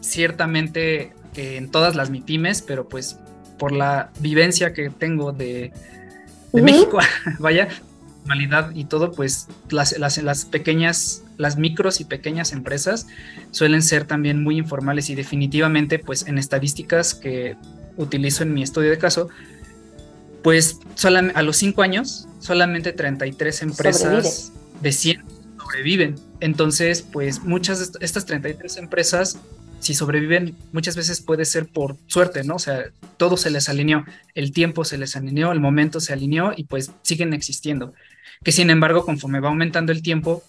ciertamente 0.01 1.13
en 1.37 1.71
todas 1.71 1.95
las 1.95 2.11
MIPIMES, 2.11 2.63
pero 2.63 2.89
pues 2.89 3.19
por 3.59 3.73
la 3.73 4.11
vivencia 4.19 4.73
que 4.73 4.91
tengo 4.91 5.33
de, 5.33 5.73
de 6.53 6.63
México, 6.63 6.99
vaya, 7.39 7.69
normalidad 8.23 8.75
y 8.75 8.85
todo, 8.85 9.13
pues 9.13 9.49
las, 9.71 9.97
las, 9.99 10.45
pequeñas, 10.45 11.23
las 11.39 11.57
micros 11.57 12.01
y 12.01 12.05
pequeñas 12.05 12.53
empresas 12.53 13.07
suelen 13.51 13.83
ser 13.83 14.05
también 14.05 14.43
muy 14.43 14.59
informales 14.59 15.11
y 15.11 15.15
definitivamente, 15.15 15.99
pues 15.99 16.27
en 16.27 16.39
estadísticas 16.39 17.15
que 17.15 17.57
utilizo 17.97 18.43
en 18.43 18.55
mi 18.55 18.63
estudio 18.63 18.91
de 18.91 18.99
caso, 18.99 19.29
pues 20.43 20.79
a 21.05 21.43
los 21.43 21.57
cinco 21.57 21.83
años 21.83 22.27
solamente 22.41 22.93
33 22.93 23.63
empresas 23.63 24.53
de 24.81 24.93
100 24.93 25.25
sobreviven. 25.59 26.17
Entonces, 26.41 27.03
pues 27.03 27.43
muchas 27.43 27.93
de 27.93 28.05
estas 28.05 28.27
33 28.27 28.77
empresas 28.79 29.39
si 29.83 29.95
sobreviven, 29.95 30.57
muchas 30.73 30.95
veces 30.95 31.21
puede 31.21 31.45
ser 31.45 31.67
por 31.67 31.97
suerte, 32.07 32.45
¿no? 32.45 32.55
O 32.55 32.59
sea, 32.61 32.85
todo 33.17 33.37
se 33.37 33.51
les 33.51 33.69
alineó, 33.69 34.05
el 34.37 34.53
tiempo 34.53 34.85
se 34.85 34.97
les 34.97 35.17
alineó, 35.17 35.51
el 35.51 35.59
momento 35.59 35.99
se 35.99 36.13
alineó 36.13 36.53
y 36.57 36.65
pues 36.65 36.93
siguen 37.03 37.33
existiendo. 37.33 37.93
Que 38.43 38.53
sin 38.53 38.71
embargo, 38.71 39.05
conforme 39.05 39.41
va 39.41 39.49
aumentando 39.49 39.93
el 39.93 40.03
tiempo, 40.03 40.43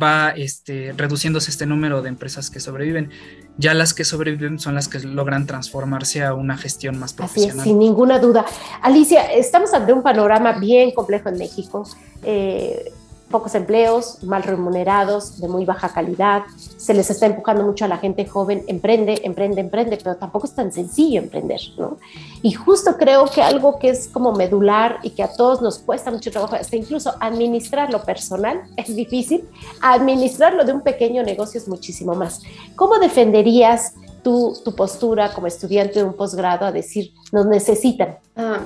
va 0.00 0.30
este, 0.30 0.92
reduciéndose 0.96 1.50
este 1.50 1.66
número 1.66 2.02
de 2.02 2.08
empresas 2.08 2.50
que 2.50 2.60
sobreviven. 2.60 3.10
Ya 3.56 3.74
las 3.74 3.94
que 3.94 4.04
sobreviven 4.04 4.58
son 4.58 4.74
las 4.74 4.88
que 4.88 5.00
logran 5.00 5.46
transformarse 5.46 6.22
a 6.22 6.34
una 6.34 6.56
gestión 6.56 6.98
más 6.98 7.12
profesional. 7.12 7.60
Así 7.60 7.70
sin 7.70 7.78
ninguna 7.78 8.18
duda. 8.18 8.44
Alicia, 8.82 9.32
estamos 9.32 9.72
ante 9.72 9.92
un 9.92 10.02
panorama 10.02 10.52
bien 10.58 10.90
complejo 10.92 11.28
en 11.28 11.38
México. 11.38 11.88
Eh, 12.22 12.92
pocos 13.30 13.54
empleos, 13.54 14.22
mal 14.22 14.42
remunerados, 14.42 15.40
de 15.40 15.48
muy 15.48 15.64
baja 15.64 15.88
calidad, 15.88 16.44
se 16.76 16.94
les 16.94 17.10
está 17.10 17.26
empujando 17.26 17.64
mucho 17.64 17.84
a 17.84 17.88
la 17.88 17.98
gente 17.98 18.24
joven, 18.26 18.64
emprende, 18.68 19.20
emprende, 19.24 19.60
emprende, 19.60 19.98
pero 20.02 20.16
tampoco 20.16 20.46
es 20.46 20.54
tan 20.54 20.72
sencillo 20.72 21.20
emprender, 21.20 21.60
¿no? 21.76 21.98
Y 22.42 22.52
justo 22.52 22.96
creo 22.96 23.26
que 23.26 23.42
algo 23.42 23.78
que 23.78 23.90
es 23.90 24.08
como 24.08 24.32
medular 24.32 24.98
y 25.02 25.10
que 25.10 25.22
a 25.22 25.32
todos 25.32 25.60
nos 25.60 25.78
cuesta 25.78 26.10
mucho 26.10 26.30
trabajo, 26.30 26.54
hasta 26.54 26.76
incluso 26.76 27.14
administrarlo 27.20 28.02
personal 28.04 28.62
es 28.76 28.94
difícil, 28.94 29.48
administrarlo 29.80 30.64
de 30.64 30.72
un 30.72 30.82
pequeño 30.82 31.22
negocio 31.22 31.60
es 31.60 31.66
muchísimo 31.66 32.14
más. 32.14 32.42
¿Cómo 32.76 32.98
defenderías 32.98 33.94
tu, 34.22 34.56
tu 34.64 34.74
postura 34.74 35.32
como 35.34 35.46
estudiante 35.46 35.98
de 35.98 36.04
un 36.04 36.14
posgrado 36.14 36.64
a 36.64 36.72
decir, 36.72 37.12
nos 37.32 37.46
necesitan? 37.46 38.18
Ah, 38.36 38.60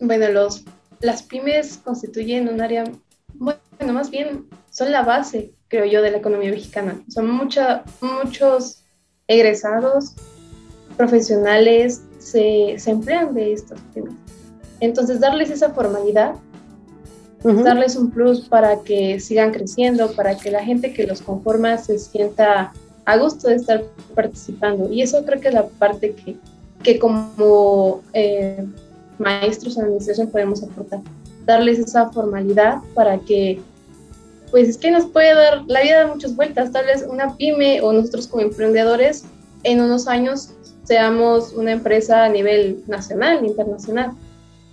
bueno, 0.00 0.28
los, 0.28 0.64
las 1.00 1.22
pymes 1.22 1.78
constituyen 1.82 2.48
un 2.48 2.60
área 2.60 2.84
bueno, 3.42 3.92
más 3.92 4.10
bien 4.10 4.46
son 4.70 4.92
la 4.92 5.02
base, 5.02 5.52
creo 5.68 5.84
yo, 5.84 6.02
de 6.02 6.10
la 6.10 6.18
economía 6.18 6.50
mexicana. 6.50 7.02
Son 7.08 7.28
mucha, 7.30 7.84
muchos 8.00 8.84
egresados, 9.26 10.14
profesionales, 10.96 12.02
se, 12.18 12.76
se 12.78 12.90
emplean 12.90 13.34
de 13.34 13.52
estos 13.52 13.80
temas. 13.92 14.14
Entonces, 14.80 15.20
darles 15.20 15.50
esa 15.50 15.70
formalidad, 15.70 16.34
darles 17.42 17.96
un 17.96 18.10
plus 18.10 18.48
para 18.48 18.82
que 18.82 19.18
sigan 19.18 19.52
creciendo, 19.52 20.12
para 20.12 20.36
que 20.36 20.50
la 20.50 20.64
gente 20.64 20.92
que 20.92 21.06
los 21.06 21.20
conforma 21.20 21.76
se 21.78 21.98
sienta 21.98 22.72
a 23.04 23.16
gusto 23.16 23.48
de 23.48 23.56
estar 23.56 23.82
participando. 24.14 24.92
Y 24.92 25.02
eso 25.02 25.24
creo 25.24 25.40
que 25.40 25.48
es 25.48 25.54
la 25.54 25.66
parte 25.66 26.14
que, 26.14 26.36
que 26.82 26.98
como 26.98 28.02
eh, 28.12 28.64
maestros 29.18 29.76
en 29.76 29.84
administración 29.84 30.30
podemos 30.30 30.62
aportar 30.62 31.00
darles 31.44 31.78
esa 31.78 32.10
formalidad 32.10 32.78
para 32.94 33.18
que, 33.18 33.60
pues 34.50 34.68
es 34.68 34.78
que 34.78 34.90
nos 34.90 35.06
puede 35.06 35.34
dar, 35.34 35.62
la 35.66 35.82
vida 35.82 36.04
da 36.04 36.12
muchas 36.12 36.36
vueltas, 36.36 36.72
tal 36.72 36.86
vez 36.86 37.04
una 37.08 37.36
pyme 37.36 37.80
o 37.80 37.92
nosotros 37.92 38.26
como 38.28 38.42
emprendedores 38.42 39.24
en 39.64 39.80
unos 39.80 40.08
años 40.08 40.50
seamos 40.84 41.52
una 41.52 41.72
empresa 41.72 42.24
a 42.24 42.28
nivel 42.28 42.82
nacional, 42.86 43.44
internacional, 43.44 44.12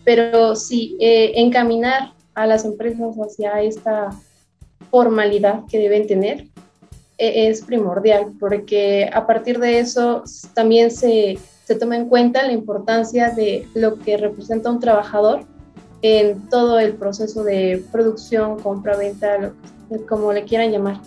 pero 0.04 0.56
sí, 0.56 0.98
eh, 1.00 1.34
encaminar 1.36 2.14
a 2.34 2.48
las 2.48 2.66
empresas 2.66 3.16
hacia 3.18 3.62
esta 3.62 4.10
formalidad 4.90 5.62
que 5.70 5.78
deben 5.78 6.08
tener 6.08 6.48
e, 7.18 7.50
es 7.50 7.62
primordial, 7.62 8.32
porque 8.40 9.10
a 9.14 9.28
partir 9.28 9.60
de 9.60 9.80
eso 9.80 10.24
también 10.54 10.90
se, 10.90 11.38
se 11.66 11.76
toma 11.76 11.96
en 11.96 12.10
cuenta 12.10 12.46
la 12.46 12.54
importancia 12.54 13.30
de 13.30 13.68
lo 13.76 14.00
que 14.00 14.18
representa 14.18 14.72
un 14.72 14.80
trabajador 14.80 15.46
en 16.02 16.48
todo 16.50 16.80
el 16.80 16.96
proceso 16.96 17.44
de 17.44 17.84
producción, 17.92 18.60
compra, 18.60 18.98
venta, 18.98 19.54
como 20.08 20.32
le 20.34 20.44
quieran 20.44 20.72
llamar. 20.72 21.02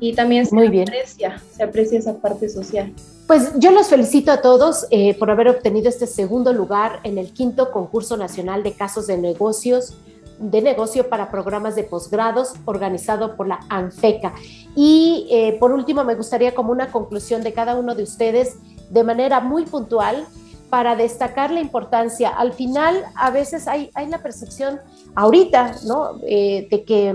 Y 0.00 0.14
también 0.14 0.46
se 0.46 0.56
aprecia, 0.56 1.42
se 1.50 1.62
aprecia 1.62 1.98
esa 1.98 2.16
parte 2.18 2.48
social. 2.48 2.92
Pues 3.26 3.52
yo 3.58 3.72
los 3.72 3.88
felicito 3.88 4.32
a 4.32 4.40
todos 4.40 4.86
eh, 4.90 5.14
por 5.18 5.30
haber 5.30 5.48
obtenido 5.48 5.88
este 5.88 6.06
segundo 6.06 6.52
lugar 6.52 7.00
en 7.02 7.18
el 7.18 7.32
quinto 7.32 7.70
concurso 7.72 8.16
nacional 8.16 8.62
de 8.62 8.72
casos 8.72 9.06
de 9.06 9.18
negocios 9.18 9.94
de 10.38 10.62
negocio 10.62 11.08
para 11.08 11.30
programas 11.30 11.74
de 11.74 11.84
posgrados 11.84 12.54
organizado 12.64 13.36
por 13.36 13.48
la 13.48 13.60
ANFECA. 13.68 14.34
Y 14.74 15.26
eh, 15.30 15.56
por 15.58 15.72
último, 15.72 16.04
me 16.04 16.14
gustaría 16.14 16.54
como 16.54 16.72
una 16.72 16.90
conclusión 16.92 17.42
de 17.42 17.52
cada 17.52 17.76
uno 17.76 17.94
de 17.94 18.04
ustedes, 18.04 18.56
de 18.90 19.04
manera 19.04 19.40
muy 19.40 19.64
puntual, 19.64 20.26
para 20.70 20.96
destacar 20.96 21.50
la 21.50 21.60
importancia. 21.60 22.30
Al 22.30 22.52
final, 22.52 23.04
a 23.14 23.30
veces 23.30 23.68
hay, 23.68 23.90
la 24.08 24.18
percepción 24.18 24.80
ahorita, 25.14 25.76
¿no? 25.86 26.18
Eh, 26.26 26.68
de 26.70 26.84
que 26.84 27.14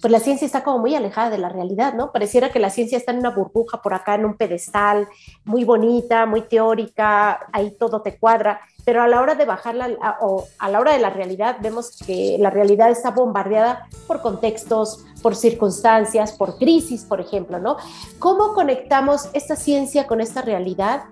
pues 0.00 0.12
la 0.12 0.20
ciencia 0.20 0.46
está 0.46 0.62
como 0.62 0.78
muy 0.78 0.94
alejada 0.94 1.30
de 1.30 1.38
la 1.38 1.48
realidad, 1.48 1.94
¿no? 1.94 2.12
Pareciera 2.12 2.50
que 2.50 2.58
la 2.58 2.70
ciencia 2.70 2.98
está 2.98 3.12
en 3.12 3.18
una 3.18 3.30
burbuja 3.30 3.80
por 3.82 3.94
acá, 3.94 4.14
en 4.14 4.26
un 4.26 4.36
pedestal, 4.36 5.08
muy 5.44 5.64
bonita, 5.64 6.26
muy 6.26 6.42
teórica, 6.42 7.46
ahí 7.52 7.72
todo 7.78 8.02
te 8.02 8.18
cuadra, 8.18 8.60
pero 8.84 9.02
a 9.02 9.08
la 9.08 9.20
hora 9.20 9.34
de 9.34 9.44
bajarla 9.46 9.88
o 10.20 10.44
a 10.58 10.70
la 10.70 10.80
hora 10.80 10.92
de 10.92 11.00
la 11.00 11.10
realidad 11.10 11.56
vemos 11.60 11.98
que 12.06 12.36
la 12.38 12.50
realidad 12.50 12.90
está 12.90 13.10
bombardeada 13.10 13.88
por 14.06 14.20
contextos, 14.20 15.04
por 15.22 15.34
circunstancias, 15.34 16.32
por 16.32 16.56
crisis, 16.56 17.04
por 17.04 17.20
ejemplo, 17.20 17.58
¿no? 17.58 17.76
¿Cómo 18.18 18.54
conectamos 18.54 19.28
esta 19.32 19.56
ciencia 19.56 20.06
con 20.06 20.20
esta 20.20 20.42
realidad? 20.42 21.04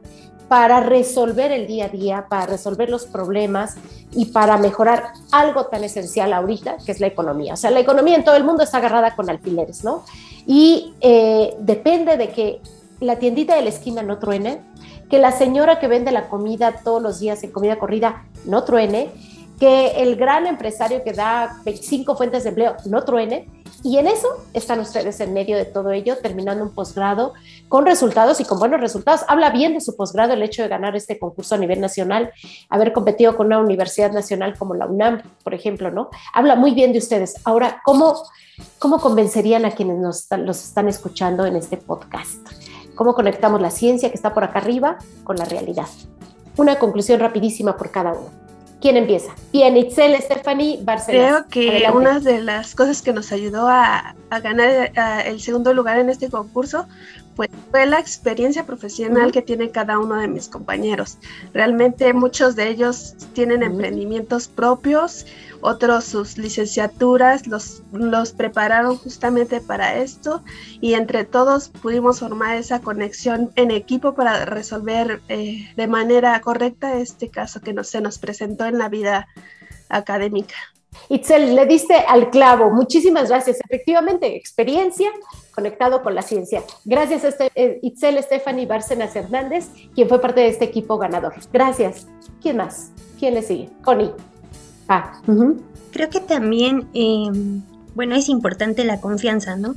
Para 0.48 0.80
resolver 0.80 1.52
el 1.52 1.66
día 1.66 1.86
a 1.86 1.88
día, 1.88 2.26
para 2.28 2.46
resolver 2.46 2.90
los 2.90 3.06
problemas 3.06 3.76
y 4.12 4.26
para 4.26 4.56
mejorar 4.56 5.12
algo 5.32 5.66
tan 5.66 5.84
esencial 5.84 6.32
ahorita, 6.32 6.76
que 6.84 6.92
es 6.92 7.00
la 7.00 7.06
economía. 7.06 7.54
O 7.54 7.56
sea, 7.56 7.70
la 7.70 7.80
economía 7.80 8.16
en 8.16 8.24
todo 8.24 8.36
el 8.36 8.44
mundo 8.44 8.62
está 8.62 8.78
agarrada 8.78 9.16
con 9.16 9.30
alfileres, 9.30 9.84
¿no? 9.84 10.04
Y 10.46 10.94
eh, 11.00 11.54
depende 11.60 12.16
de 12.16 12.28
que 12.28 12.60
la 13.00 13.18
tiendita 13.18 13.56
de 13.56 13.62
la 13.62 13.70
esquina 13.70 14.02
no 14.02 14.18
truene, 14.18 14.60
que 15.08 15.18
la 15.18 15.32
señora 15.32 15.78
que 15.80 15.88
vende 15.88 16.12
la 16.12 16.28
comida 16.28 16.80
todos 16.84 17.02
los 17.02 17.20
días 17.20 17.42
en 17.42 17.50
comida 17.50 17.78
corrida 17.78 18.24
no 18.44 18.64
truene, 18.64 19.10
que 19.58 20.02
el 20.02 20.16
gran 20.16 20.46
empresario 20.46 21.02
que 21.04 21.12
da 21.12 21.60
25 21.64 22.16
fuentes 22.16 22.44
de 22.44 22.50
empleo 22.50 22.76
no 22.86 23.04
truene. 23.04 23.48
Y 23.82 23.98
en 23.98 24.06
eso 24.06 24.28
están 24.54 24.80
ustedes 24.80 25.20
en 25.20 25.34
medio 25.34 25.56
de 25.56 25.64
todo 25.64 25.90
ello, 25.90 26.16
terminando 26.18 26.64
un 26.64 26.70
posgrado 26.70 27.34
con 27.68 27.84
resultados 27.84 28.40
y 28.40 28.44
con 28.44 28.58
buenos 28.58 28.80
resultados. 28.80 29.22
Habla 29.28 29.50
bien 29.50 29.74
de 29.74 29.80
su 29.80 29.96
posgrado 29.96 30.32
el 30.32 30.42
hecho 30.42 30.62
de 30.62 30.68
ganar 30.68 30.96
este 30.96 31.18
concurso 31.18 31.54
a 31.54 31.58
nivel 31.58 31.80
nacional, 31.80 32.32
haber 32.70 32.92
competido 32.92 33.36
con 33.36 33.48
una 33.48 33.58
universidad 33.58 34.12
nacional 34.12 34.56
como 34.56 34.74
la 34.74 34.86
UNAM, 34.86 35.22
por 35.42 35.54
ejemplo, 35.54 35.90
¿no? 35.90 36.08
Habla 36.32 36.56
muy 36.56 36.72
bien 36.72 36.92
de 36.92 36.98
ustedes. 36.98 37.34
Ahora, 37.44 37.82
¿cómo, 37.84 38.14
cómo 38.78 39.00
convencerían 39.00 39.64
a 39.64 39.72
quienes 39.72 39.98
nos 39.98 40.26
los 40.38 40.64
están 40.64 40.88
escuchando 40.88 41.44
en 41.44 41.56
este 41.56 41.76
podcast? 41.76 42.38
¿Cómo 42.94 43.14
conectamos 43.14 43.60
la 43.60 43.70
ciencia 43.70 44.08
que 44.10 44.16
está 44.16 44.32
por 44.32 44.44
acá 44.44 44.60
arriba 44.60 44.98
con 45.24 45.36
la 45.36 45.44
realidad? 45.44 45.88
Una 46.56 46.78
conclusión 46.78 47.18
rapidísima 47.18 47.76
por 47.76 47.90
cada 47.90 48.12
uno. 48.12 48.43
¿Quién 48.84 48.98
empieza? 48.98 49.34
Bien, 49.50 49.78
Itzel, 49.78 50.14
Stephanie, 50.20 50.78
Barcelona. 50.82 51.46
Creo 51.48 51.48
que 51.48 51.90
una 51.94 52.20
de 52.20 52.42
las 52.42 52.74
cosas 52.74 53.00
que 53.00 53.14
nos 53.14 53.32
ayudó 53.32 53.66
a, 53.66 54.14
ganar 54.42 54.92
el 55.24 55.40
segundo 55.40 55.72
lugar 55.72 55.98
en 55.98 56.10
este 56.10 56.28
concurso 56.28 56.86
pues, 57.34 57.50
fue 57.70 57.86
la 57.86 57.98
experiencia 57.98 58.64
profesional 58.64 59.32
que 59.32 59.42
tiene 59.42 59.70
cada 59.70 59.98
uno 59.98 60.16
de 60.16 60.28
mis 60.28 60.48
compañeros. 60.48 61.18
Realmente 61.52 62.12
muchos 62.12 62.56
de 62.56 62.68
ellos 62.68 63.14
tienen 63.32 63.62
emprendimientos 63.62 64.48
propios, 64.48 65.26
otros 65.60 66.04
sus 66.04 66.36
licenciaturas 66.36 67.46
los, 67.46 67.82
los 67.92 68.32
prepararon 68.32 68.98
justamente 68.98 69.60
para 69.60 69.96
esto 69.96 70.44
y 70.80 70.94
entre 70.94 71.24
todos 71.24 71.70
pudimos 71.70 72.20
formar 72.20 72.56
esa 72.56 72.80
conexión 72.80 73.50
en 73.56 73.70
equipo 73.70 74.14
para 74.14 74.44
resolver 74.44 75.22
eh, 75.28 75.72
de 75.74 75.86
manera 75.86 76.38
correcta 76.40 76.98
este 76.98 77.30
caso 77.30 77.60
que 77.60 77.74
se 77.84 78.00
nos 78.00 78.18
presentó 78.18 78.66
en 78.66 78.78
la 78.78 78.88
vida 78.88 79.26
académica. 79.88 80.54
Itzel, 81.08 81.54
le 81.54 81.66
diste 81.66 81.94
al 81.94 82.30
clavo. 82.30 82.70
Muchísimas 82.70 83.28
gracias. 83.28 83.58
Efectivamente, 83.68 84.36
experiencia 84.36 85.10
conectado 85.54 86.02
con 86.02 86.14
la 86.14 86.22
ciencia. 86.22 86.62
Gracias 86.84 87.24
a 87.24 87.28
este, 87.28 87.50
eh, 87.54 87.78
Itzel 87.82 88.22
Stephanie 88.22 88.66
Bárcenas 88.66 89.14
Hernández, 89.14 89.68
quien 89.94 90.08
fue 90.08 90.20
parte 90.20 90.40
de 90.40 90.48
este 90.48 90.64
equipo 90.64 90.98
ganador. 90.98 91.34
Gracias. 91.52 92.06
¿Quién 92.42 92.56
más? 92.56 92.90
¿Quién 93.18 93.34
le 93.34 93.42
sigue? 93.42 93.70
Connie. 93.82 94.10
Ah. 94.88 95.20
Creo 95.92 96.10
que 96.10 96.20
también, 96.20 96.88
em, 96.92 97.62
bueno, 97.94 98.16
es 98.16 98.28
importante 98.28 98.84
la 98.84 99.00
confianza, 99.00 99.56
¿no? 99.56 99.76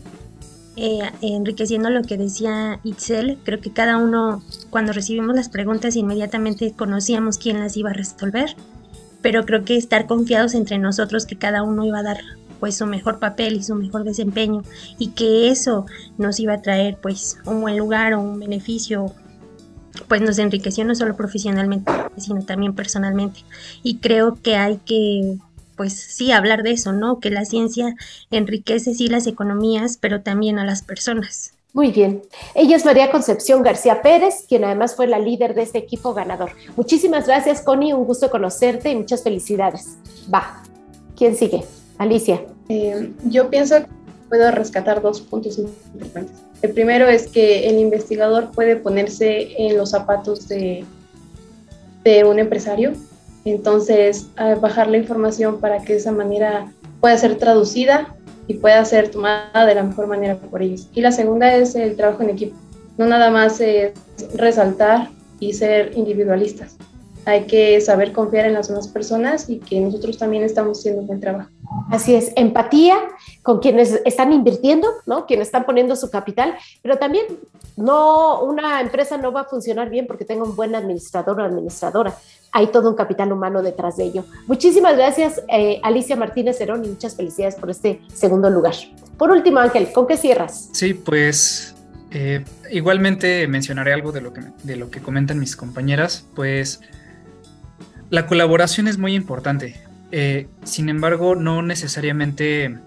Eh, 0.75 0.99
enriqueciendo 1.21 1.89
lo 1.89 2.03
que 2.03 2.17
decía 2.17 2.79
Itzel, 2.83 3.39
creo 3.43 3.59
que 3.59 3.71
cada 3.71 3.97
uno, 3.97 4.43
cuando 4.69 4.93
recibimos 4.93 5.35
las 5.35 5.49
preguntas, 5.49 5.95
inmediatamente 5.95 6.71
conocíamos 6.75 7.39
quién 7.39 7.59
las 7.59 7.77
iba 7.77 7.89
a 7.89 7.93
resolver, 7.93 8.55
pero 9.21 9.45
creo 9.45 9.65
que 9.65 9.77
estar 9.77 10.05
confiados 10.07 10.53
entre 10.53 10.77
nosotros 10.77 11.25
que 11.25 11.37
cada 11.37 11.63
uno 11.63 11.85
iba 11.85 11.99
a 11.99 12.03
dar 12.03 12.17
pues 12.59 12.75
su 12.77 12.85
mejor 12.85 13.19
papel 13.19 13.55
y 13.55 13.63
su 13.63 13.75
mejor 13.75 14.03
desempeño 14.03 14.63
y 14.97 15.09
que 15.09 15.49
eso 15.49 15.85
nos 16.17 16.39
iba 16.39 16.53
a 16.53 16.61
traer 16.61 16.97
pues 17.01 17.37
un 17.45 17.61
buen 17.61 17.77
lugar 17.77 18.13
o 18.13 18.21
un 18.21 18.39
beneficio 18.39 19.13
pues 20.07 20.21
nos 20.21 20.37
enriqueció 20.39 20.85
no 20.85 20.95
solo 20.95 21.15
profesionalmente, 21.15 21.91
sino 22.17 22.43
también 22.43 22.73
personalmente. 22.73 23.43
Y 23.83 23.97
creo 23.97 24.35
que 24.41 24.55
hay 24.55 24.77
que, 24.85 25.37
pues 25.75 25.93
sí, 25.93 26.31
hablar 26.31 26.63
de 26.63 26.71
eso, 26.71 26.91
¿no? 26.91 27.19
Que 27.19 27.29
la 27.29 27.45
ciencia 27.45 27.95
enriquece 28.29 28.93
sí 28.93 29.07
las 29.07 29.27
economías, 29.27 29.97
pero 29.99 30.21
también 30.21 30.59
a 30.59 30.65
las 30.65 30.83
personas. 30.83 31.53
Muy 31.77 31.91
bien. 31.91 32.23
Ella 32.55 32.75
es 32.75 32.85
María 32.85 33.11
Concepción 33.11 33.61
García 33.61 34.01
Pérez, 34.01 34.45
quien 34.49 34.63
además 34.63 34.95
fue 34.95 35.05
la 35.05 35.19
líder 35.19 35.53
de 35.53 35.61
este 35.61 35.77
equipo 35.77 36.15
ganador. 36.15 36.49
Muchísimas 36.75 37.27
gracias, 37.27 37.61
Connie. 37.61 37.93
Un 37.93 38.05
gusto 38.05 38.31
conocerte 38.31 38.89
y 38.89 38.95
muchas 38.95 39.21
felicidades. 39.21 39.95
Va. 40.33 40.63
¿Quién 41.15 41.35
sigue? 41.35 41.63
Alicia. 41.99 42.43
Eh, 42.69 43.11
yo 43.25 43.51
pienso 43.51 43.75
que 43.75 43.85
puedo 44.27 44.49
rescatar 44.49 45.03
dos 45.03 45.21
puntos 45.21 45.59
importantes. 45.59 46.37
El 46.63 46.73
primero 46.73 47.07
es 47.07 47.27
que 47.27 47.69
el 47.69 47.77
investigador 47.77 48.49
puede 48.53 48.77
ponerse 48.77 49.49
en 49.61 49.77
los 49.77 49.91
zapatos 49.91 50.47
de, 50.47 50.83
de 52.03 52.23
un 52.23 52.39
empresario, 52.39 52.93
entonces 53.45 54.29
bajar 54.59 54.87
la 54.87 54.97
información 54.97 55.59
para 55.59 55.83
que 55.83 55.93
de 55.93 55.99
esa 55.99 56.11
manera 56.11 56.73
pueda 57.01 57.15
ser 57.19 57.37
traducida 57.37 58.16
y 58.47 58.55
pueda 58.55 58.83
ser 58.85 59.09
tomada 59.09 59.65
de 59.65 59.75
la 59.75 59.83
mejor 59.83 60.07
manera 60.07 60.35
por 60.37 60.61
ellos. 60.61 60.87
Y 60.93 61.01
la 61.01 61.11
segunda 61.11 61.53
es 61.53 61.75
el 61.75 61.95
trabajo 61.95 62.23
en 62.23 62.31
equipo. 62.31 62.55
No 62.97 63.05
nada 63.05 63.29
más 63.29 63.59
es 63.59 63.93
resaltar 64.35 65.09
y 65.39 65.53
ser 65.53 65.91
individualistas. 65.95 66.77
Hay 67.25 67.43
que 67.43 67.79
saber 67.81 68.13
confiar 68.13 68.45
en 68.45 68.53
las 68.53 68.69
demás 68.69 68.87
personas 68.87 69.49
y 69.49 69.59
que 69.59 69.81
nosotros 69.81 70.17
también 70.17 70.43
estamos 70.43 70.79
haciendo 70.79 71.01
un 71.01 71.07
buen 71.07 71.19
trabajo. 71.19 71.49
Así 71.91 72.15
es, 72.15 72.31
empatía 72.37 72.95
con 73.43 73.59
quienes 73.59 74.01
están 74.05 74.31
invirtiendo, 74.31 74.87
¿no? 75.05 75.25
Quienes 75.25 75.49
están 75.49 75.65
poniendo 75.65 75.95
su 75.97 76.09
capital, 76.09 76.55
pero 76.81 76.97
también 76.97 77.25
no 77.77 78.41
una 78.41 78.81
empresa 78.81 79.17
no 79.17 79.31
va 79.31 79.41
a 79.41 79.45
funcionar 79.45 79.89
bien 79.89 80.07
porque 80.07 80.25
tenga 80.25 80.43
un 80.43 80.55
buen 80.55 80.75
administrador 80.75 81.39
o 81.39 81.43
administradora. 81.43 82.17
Hay 82.51 82.67
todo 82.67 82.89
un 82.89 82.95
capital 82.95 83.31
humano 83.31 83.61
detrás 83.61 83.97
de 83.97 84.05
ello. 84.05 84.25
Muchísimas 84.47 84.97
gracias, 84.97 85.41
eh, 85.47 85.79
Alicia 85.83 86.15
Martínez 86.15 86.59
Herón, 86.59 86.83
y 86.83 86.89
muchas 86.89 87.15
felicidades 87.15 87.55
por 87.55 87.69
este 87.69 88.01
segundo 88.13 88.49
lugar. 88.49 88.73
Por 89.17 89.31
último, 89.31 89.59
Ángel, 89.59 89.91
¿con 89.93 90.07
qué 90.07 90.17
cierras? 90.17 90.69
Sí, 90.73 90.93
pues 90.93 91.75
eh, 92.11 92.43
igualmente 92.71 93.47
mencionaré 93.47 93.93
algo 93.93 94.11
de 94.11 94.21
lo, 94.21 94.33
que, 94.33 94.41
de 94.63 94.75
lo 94.75 94.89
que 94.89 95.01
comentan 95.01 95.39
mis 95.39 95.55
compañeras, 95.55 96.25
pues 96.35 96.81
la 98.09 98.25
colaboración 98.25 98.87
es 98.87 98.97
muy 98.97 99.13
importante. 99.13 99.79
Eh, 100.11 100.47
sin 100.63 100.89
embargo, 100.89 101.35
no 101.35 101.61
necesariamente 101.61 102.79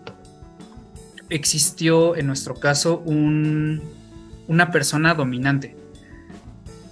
existió 1.29 2.17
en 2.17 2.27
nuestro 2.27 2.55
caso 2.55 3.03
una 4.51 4.73
persona 4.73 5.15
dominante. 5.15 5.77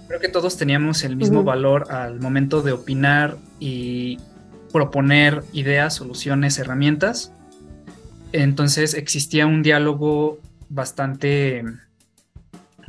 Creo 0.07 0.21
que 0.21 0.29
todos 0.29 0.55
teníamos 0.55 1.03
el 1.03 1.17
mismo 1.17 1.43
valor 1.43 1.91
al 1.91 2.21
momento 2.21 2.61
de 2.61 2.71
opinar 2.71 3.37
y 3.59 4.17
proponer 4.71 5.43
ideas, 5.51 5.93
soluciones, 5.93 6.57
herramientas. 6.57 7.33
Entonces 8.31 8.93
existía 8.93 9.45
un 9.45 9.61
diálogo 9.61 10.39
bastante, 10.69 11.65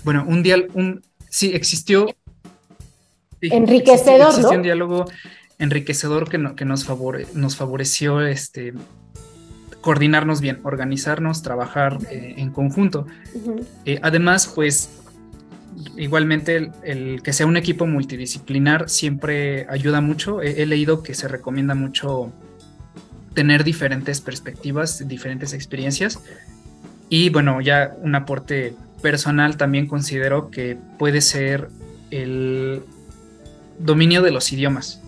bueno, 0.05 0.25
un 0.27 0.45
diálogo, 0.45 0.73
un, 0.75 1.03
sí, 1.29 1.51
existió. 1.53 2.07
Enriquecedor, 3.41 4.29
existió 4.29 4.57
un 4.57 4.63
diálogo 4.63 5.05
enriquecedor 5.59 6.29
que, 6.29 6.55
que 6.55 6.65
nos, 6.65 6.87
nos 7.35 7.57
favoreció 7.57 8.21
este, 8.25 8.73
coordinarnos 9.81 10.40
bien, 10.40 10.61
organizarnos, 10.62 11.43
trabajar 11.43 11.99
eh, 12.11 12.35
en 12.37 12.51
conjunto. 12.51 13.07
Eh, 13.85 13.99
además, 14.03 14.51
pues 14.55 14.90
igualmente 15.97 16.71
el, 16.83 17.23
que 17.23 17.33
sea 17.33 17.47
un 17.47 17.57
equipo 17.57 17.87
multidisciplinar 17.87 18.88
siempre 18.88 19.66
ayuda 19.71 20.01
mucho. 20.01 20.43
He, 20.43 20.66
leído 20.66 21.03
que 21.03 21.14
se 21.14 21.29
recomienda 21.29 21.75
mucho 21.75 22.33
tener 23.35 23.64
diferentes 23.64 24.21
perspectivas, 24.21 25.07
diferentes 25.09 25.53
experiencias. 25.55 26.21
Y 27.09 27.31
bueno, 27.31 27.61
ya 27.61 27.97
un 28.03 28.14
aporte 28.14 28.75
personal 29.03 29.57
también 29.57 29.87
considero 29.87 30.51
que 30.51 30.77
puede 30.99 31.21
ser 31.23 31.69
el 32.11 32.83
dominio 33.79 34.21
de 34.21 34.31
los 34.31 34.53
idiomas 34.53 35.00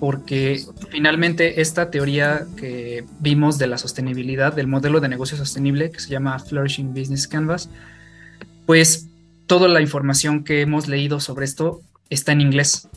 porque 0.00 0.64
finalmente 0.88 1.60
esta 1.60 1.90
teoría 1.90 2.46
que 2.56 3.04
vimos 3.20 3.58
de 3.58 3.66
la 3.66 3.76
sostenibilidad, 3.76 4.54
del 4.54 4.66
modelo 4.66 4.98
de 4.98 5.10
negocio 5.10 5.36
sostenible 5.36 5.90
que 5.90 6.00
se 6.00 6.08
llama 6.08 6.38
Flourishing 6.38 6.94
Business 6.94 7.28
Canvas, 7.28 7.68
pues 8.64 9.08
toda 9.46 9.68
la 9.68 9.82
información 9.82 10.42
que 10.42 10.62
hemos 10.62 10.88
leído 10.88 11.20
sobre 11.20 11.44
esto 11.44 11.82
está 12.08 12.32
en 12.32 12.40
inglés. 12.40 12.88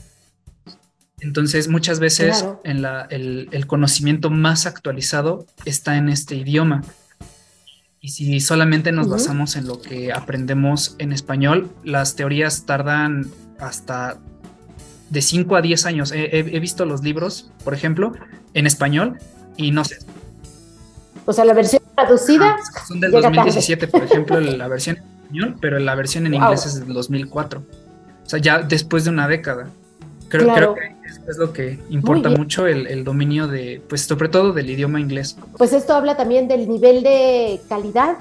Entonces 1.19 1.67
muchas 1.67 1.99
veces 1.99 2.45
el, 2.63 3.67
conocimiento 3.67 4.29
más 4.29 4.65
actualizado 4.65 5.45
está 5.65 5.97
en 5.97 6.07
este 6.07 6.35
idioma. 6.35 6.83
Y 7.99 8.09
si 8.09 8.39
solamente 8.39 8.91
nos 8.91 9.09
basamos 9.09 9.55
en 9.55 9.67
lo 9.67 9.81
que 9.81 10.13
aprendemos 10.13 10.95
en 10.99 11.11
español, 11.13 11.69
las 11.83 12.15
teorías 12.15 12.65
tardan 12.65 13.29
hasta 13.59 14.19
de 15.13 15.21
5 15.21 15.55
a 15.55 15.61
10 15.61 15.85
años. 15.85 16.11
He, 16.13 16.59
visto 16.59 16.85
los 16.85 17.03
libros, 17.03 17.51
por 17.63 17.73
ejemplo, 17.73 18.13
en 18.53 18.67
español 18.67 19.19
y 19.55 19.71
no 19.71 19.85
sé. 19.85 19.99
O 21.25 21.31
sea, 21.31 21.45
la 21.45 21.53
versión 21.53 21.81
traducida. 21.95 22.57
son 22.87 22.99
del 22.99 23.11
2017, 23.11 23.87
por 23.87 24.03
ejemplo, 24.03 24.39
la 24.39 24.67
versión 24.67 24.97
en 24.97 25.03
español, 25.03 25.55
pero 25.61 25.79
la 25.79 25.95
versión 25.95 26.25
en 26.25 26.33
inglés 26.33 26.65
es 26.65 26.79
del 26.79 26.93
2004. 26.93 27.59
O 27.59 28.29
sea, 28.29 28.39
ya 28.39 28.59
después 28.59 29.05
de 29.05 29.11
una 29.11 29.27
década. 29.27 29.69
Creo, 30.29 30.51
creo 30.51 30.73
que 30.73 30.95
es 31.29 31.37
lo 31.37 31.53
que 31.53 31.79
importa 31.91 32.29
mucho 32.29 32.65
el, 32.65 32.87
el, 32.87 33.03
dominio 33.03 33.47
de, 33.47 33.83
pues 33.87 34.01
sobre 34.01 34.29
todo 34.29 34.51
del 34.51 34.67
idioma 34.67 34.99
inglés. 34.99 35.37
Pues 35.59 35.73
esto 35.73 35.93
habla 35.93 36.17
también 36.17 36.47
del 36.47 36.67
nivel 36.67 37.03
de 37.03 37.61
calidad 37.69 38.15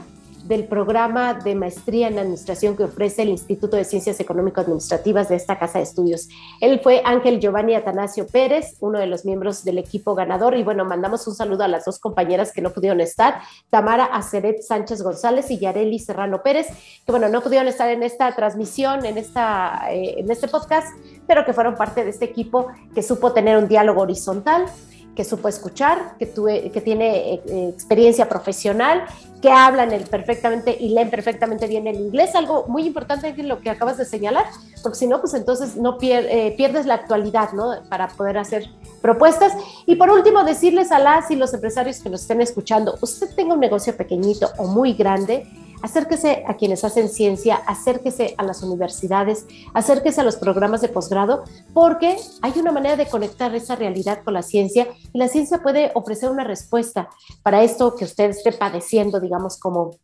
del 0.44 0.64
programa 0.64 1.34
de 1.34 1.54
maestría 1.54 2.08
en 2.08 2.18
administración 2.18 2.76
que 2.76 2.84
ofrece 2.84 3.22
el 3.22 3.28
Instituto 3.28 3.76
de 3.76 3.84
Ciencias 3.84 4.18
Económico-Administrativas 4.20 5.28
de 5.28 5.36
esta 5.36 5.58
casa 5.58 5.78
de 5.78 5.84
estudios. 5.84 6.28
Él 6.60 6.80
fue 6.82 7.02
Ángel 7.04 7.40
Giovanni 7.40 7.74
Atanasio 7.74 8.26
Pérez, 8.26 8.76
uno 8.80 8.98
de 8.98 9.06
los 9.06 9.24
miembros 9.24 9.64
del 9.64 9.78
equipo 9.78 10.14
ganador. 10.14 10.56
Y 10.56 10.62
bueno, 10.62 10.84
mandamos 10.84 11.26
un 11.26 11.34
saludo 11.34 11.64
a 11.64 11.68
las 11.68 11.84
dos 11.84 11.98
compañeras 11.98 12.52
que 12.52 12.60
no 12.60 12.70
pudieron 12.70 13.00
estar, 13.00 13.40
Tamara 13.70 14.04
Aceret 14.04 14.62
Sánchez 14.62 15.02
González 15.02 15.50
y 15.50 15.58
Yareli 15.58 15.98
Serrano 15.98 16.42
Pérez, 16.42 16.66
que 17.04 17.12
bueno, 17.12 17.28
no 17.28 17.40
pudieron 17.40 17.68
estar 17.68 17.88
en 17.88 18.02
esta 18.02 18.34
transmisión, 18.34 19.04
en, 19.06 19.18
esta, 19.18 19.86
eh, 19.90 20.14
en 20.18 20.30
este 20.30 20.48
podcast, 20.48 20.88
pero 21.26 21.44
que 21.44 21.52
fueron 21.52 21.74
parte 21.76 22.04
de 22.04 22.10
este 22.10 22.24
equipo 22.24 22.66
que 22.94 23.02
supo 23.02 23.32
tener 23.32 23.56
un 23.56 23.68
diálogo 23.68 24.02
horizontal 24.02 24.66
que 25.14 25.24
supo 25.24 25.48
escuchar, 25.48 26.16
que, 26.18 26.26
tuve, 26.26 26.70
que 26.70 26.80
tiene 26.80 27.34
eh, 27.34 27.68
experiencia 27.68 28.28
profesional, 28.28 29.04
que 29.42 29.50
hablan 29.50 29.92
el 29.92 30.04
perfectamente 30.04 30.76
y 30.78 30.90
leen 30.90 31.10
perfectamente 31.10 31.66
bien 31.66 31.86
el 31.86 31.96
inglés, 31.96 32.34
algo 32.34 32.64
muy 32.68 32.86
importante 32.86 33.34
en 33.36 33.48
lo 33.48 33.60
que 33.60 33.70
acabas 33.70 33.98
de 33.98 34.04
señalar, 34.04 34.46
porque 34.82 34.98
si 34.98 35.06
no, 35.06 35.20
pues 35.20 35.34
entonces 35.34 35.76
no 35.76 35.98
eh, 36.00 36.54
pierdes 36.56 36.86
la 36.86 36.94
actualidad, 36.94 37.52
¿no? 37.52 37.72
Para 37.88 38.08
poder 38.08 38.38
hacer 38.38 38.70
propuestas. 39.02 39.52
Y 39.84 39.96
por 39.96 40.10
último, 40.10 40.44
decirles 40.44 40.92
a 40.92 40.98
las 40.98 41.30
y 41.30 41.36
los 41.36 41.52
empresarios 41.52 41.98
que 41.98 42.08
nos 42.08 42.22
estén 42.22 42.40
escuchando, 42.40 42.96
usted 43.00 43.34
tenga 43.34 43.54
un 43.54 43.60
negocio 43.60 43.96
pequeñito 43.96 44.50
o 44.58 44.66
muy 44.66 44.94
grande, 44.94 45.46
acérquese 45.82 46.44
a 46.46 46.54
quienes 46.54 46.84
hacen 46.84 47.08
ciencia, 47.08 47.56
acérquese 47.66 48.34
a 48.38 48.44
las 48.44 48.62
universidades, 48.62 49.46
acérquese 49.74 50.20
a 50.20 50.24
los 50.24 50.36
programas 50.36 50.80
de 50.80 50.88
posgrado, 50.88 51.44
porque 51.74 52.16
hay 52.40 52.52
una 52.56 52.72
manera 52.72 52.96
de 52.96 53.06
conectar 53.06 53.54
esa 53.54 53.76
realidad 53.76 54.22
con 54.24 54.34
la 54.34 54.42
ciencia 54.42 54.88
y 55.12 55.18
la 55.18 55.28
ciencia 55.28 55.62
puede 55.62 55.90
ofrecer 55.94 56.30
una 56.30 56.44
respuesta 56.44 57.10
para 57.42 57.62
esto 57.62 57.94
que 57.94 58.04
usted 58.04 58.30
esté 58.30 58.52
padeciendo, 58.52 59.20
digamos, 59.20 59.58
como 59.58 59.96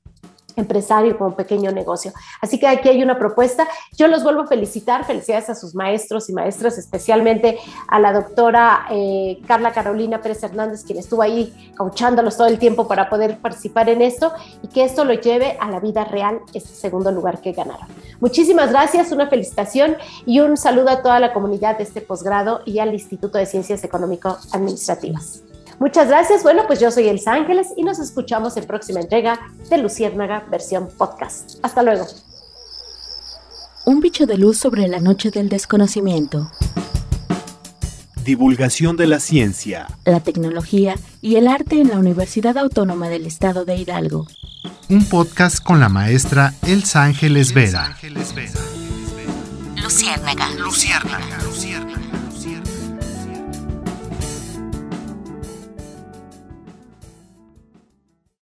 empresario, 0.60 1.16
como 1.16 1.34
pequeño 1.34 1.70
negocio. 1.72 2.12
Así 2.40 2.58
que 2.58 2.66
aquí 2.66 2.88
hay 2.88 3.02
una 3.02 3.18
propuesta. 3.18 3.66
Yo 3.96 4.08
los 4.08 4.22
vuelvo 4.22 4.42
a 4.42 4.46
felicitar, 4.46 5.04
felicidades 5.04 5.50
a 5.50 5.54
sus 5.54 5.74
maestros 5.74 6.28
y 6.28 6.32
maestras, 6.32 6.78
especialmente 6.78 7.58
a 7.86 7.98
la 8.00 8.12
doctora 8.12 8.86
eh, 8.90 9.40
Carla 9.46 9.72
Carolina 9.72 10.20
Pérez 10.20 10.42
Hernández, 10.42 10.84
quien 10.84 10.98
estuvo 10.98 11.22
ahí 11.22 11.72
cauchándolos 11.76 12.36
todo 12.36 12.48
el 12.48 12.58
tiempo 12.58 12.88
para 12.88 13.08
poder 13.08 13.38
participar 13.38 13.88
en 13.88 14.02
esto 14.02 14.32
y 14.62 14.68
que 14.68 14.84
esto 14.84 15.04
lo 15.04 15.14
lleve 15.14 15.56
a 15.60 15.70
la 15.70 15.80
vida 15.80 16.04
real, 16.04 16.40
este 16.54 16.74
segundo 16.74 17.10
lugar 17.10 17.40
que 17.40 17.52
ganaron. 17.52 17.86
Muchísimas 18.20 18.70
gracias, 18.70 19.12
una 19.12 19.28
felicitación 19.28 19.96
y 20.26 20.40
un 20.40 20.56
saludo 20.56 20.90
a 20.90 21.02
toda 21.02 21.20
la 21.20 21.32
comunidad 21.32 21.78
de 21.78 21.84
este 21.84 22.00
posgrado 22.00 22.62
y 22.64 22.78
al 22.80 22.92
Instituto 22.92 23.38
de 23.38 23.46
Ciencias 23.46 23.84
Económico-Administrativas. 23.84 25.47
Muchas 25.78 26.08
gracias. 26.08 26.42
Bueno, 26.42 26.64
pues 26.66 26.80
yo 26.80 26.90
soy 26.90 27.08
Elsa 27.08 27.34
Ángeles 27.34 27.68
y 27.76 27.84
nos 27.84 27.98
escuchamos 27.98 28.56
en 28.56 28.66
próxima 28.66 29.00
entrega 29.00 29.38
de 29.70 29.78
Luciérnaga 29.78 30.44
versión 30.50 30.88
podcast. 30.96 31.58
Hasta 31.62 31.82
luego. 31.82 32.06
Un 33.86 34.00
bicho 34.00 34.26
de 34.26 34.36
luz 34.36 34.58
sobre 34.58 34.88
la 34.88 35.00
noche 35.00 35.30
del 35.30 35.48
desconocimiento. 35.48 36.50
Divulgación 38.24 38.96
de 38.98 39.06
la 39.06 39.20
ciencia, 39.20 39.86
la 40.04 40.20
tecnología 40.20 40.96
y 41.22 41.36
el 41.36 41.48
arte 41.48 41.80
en 41.80 41.88
la 41.88 41.98
Universidad 41.98 42.58
Autónoma 42.58 43.08
del 43.08 43.24
Estado 43.24 43.64
de 43.64 43.76
Hidalgo. 43.76 44.26
Un 44.90 45.08
podcast 45.08 45.62
con 45.62 45.80
la 45.80 45.88
maestra 45.88 46.52
Elsa 46.66 47.04
Ángeles 47.04 47.54
Vera. 47.54 47.96
Luciérnaga. 49.82 50.50
Luciérnaga. 50.58 51.38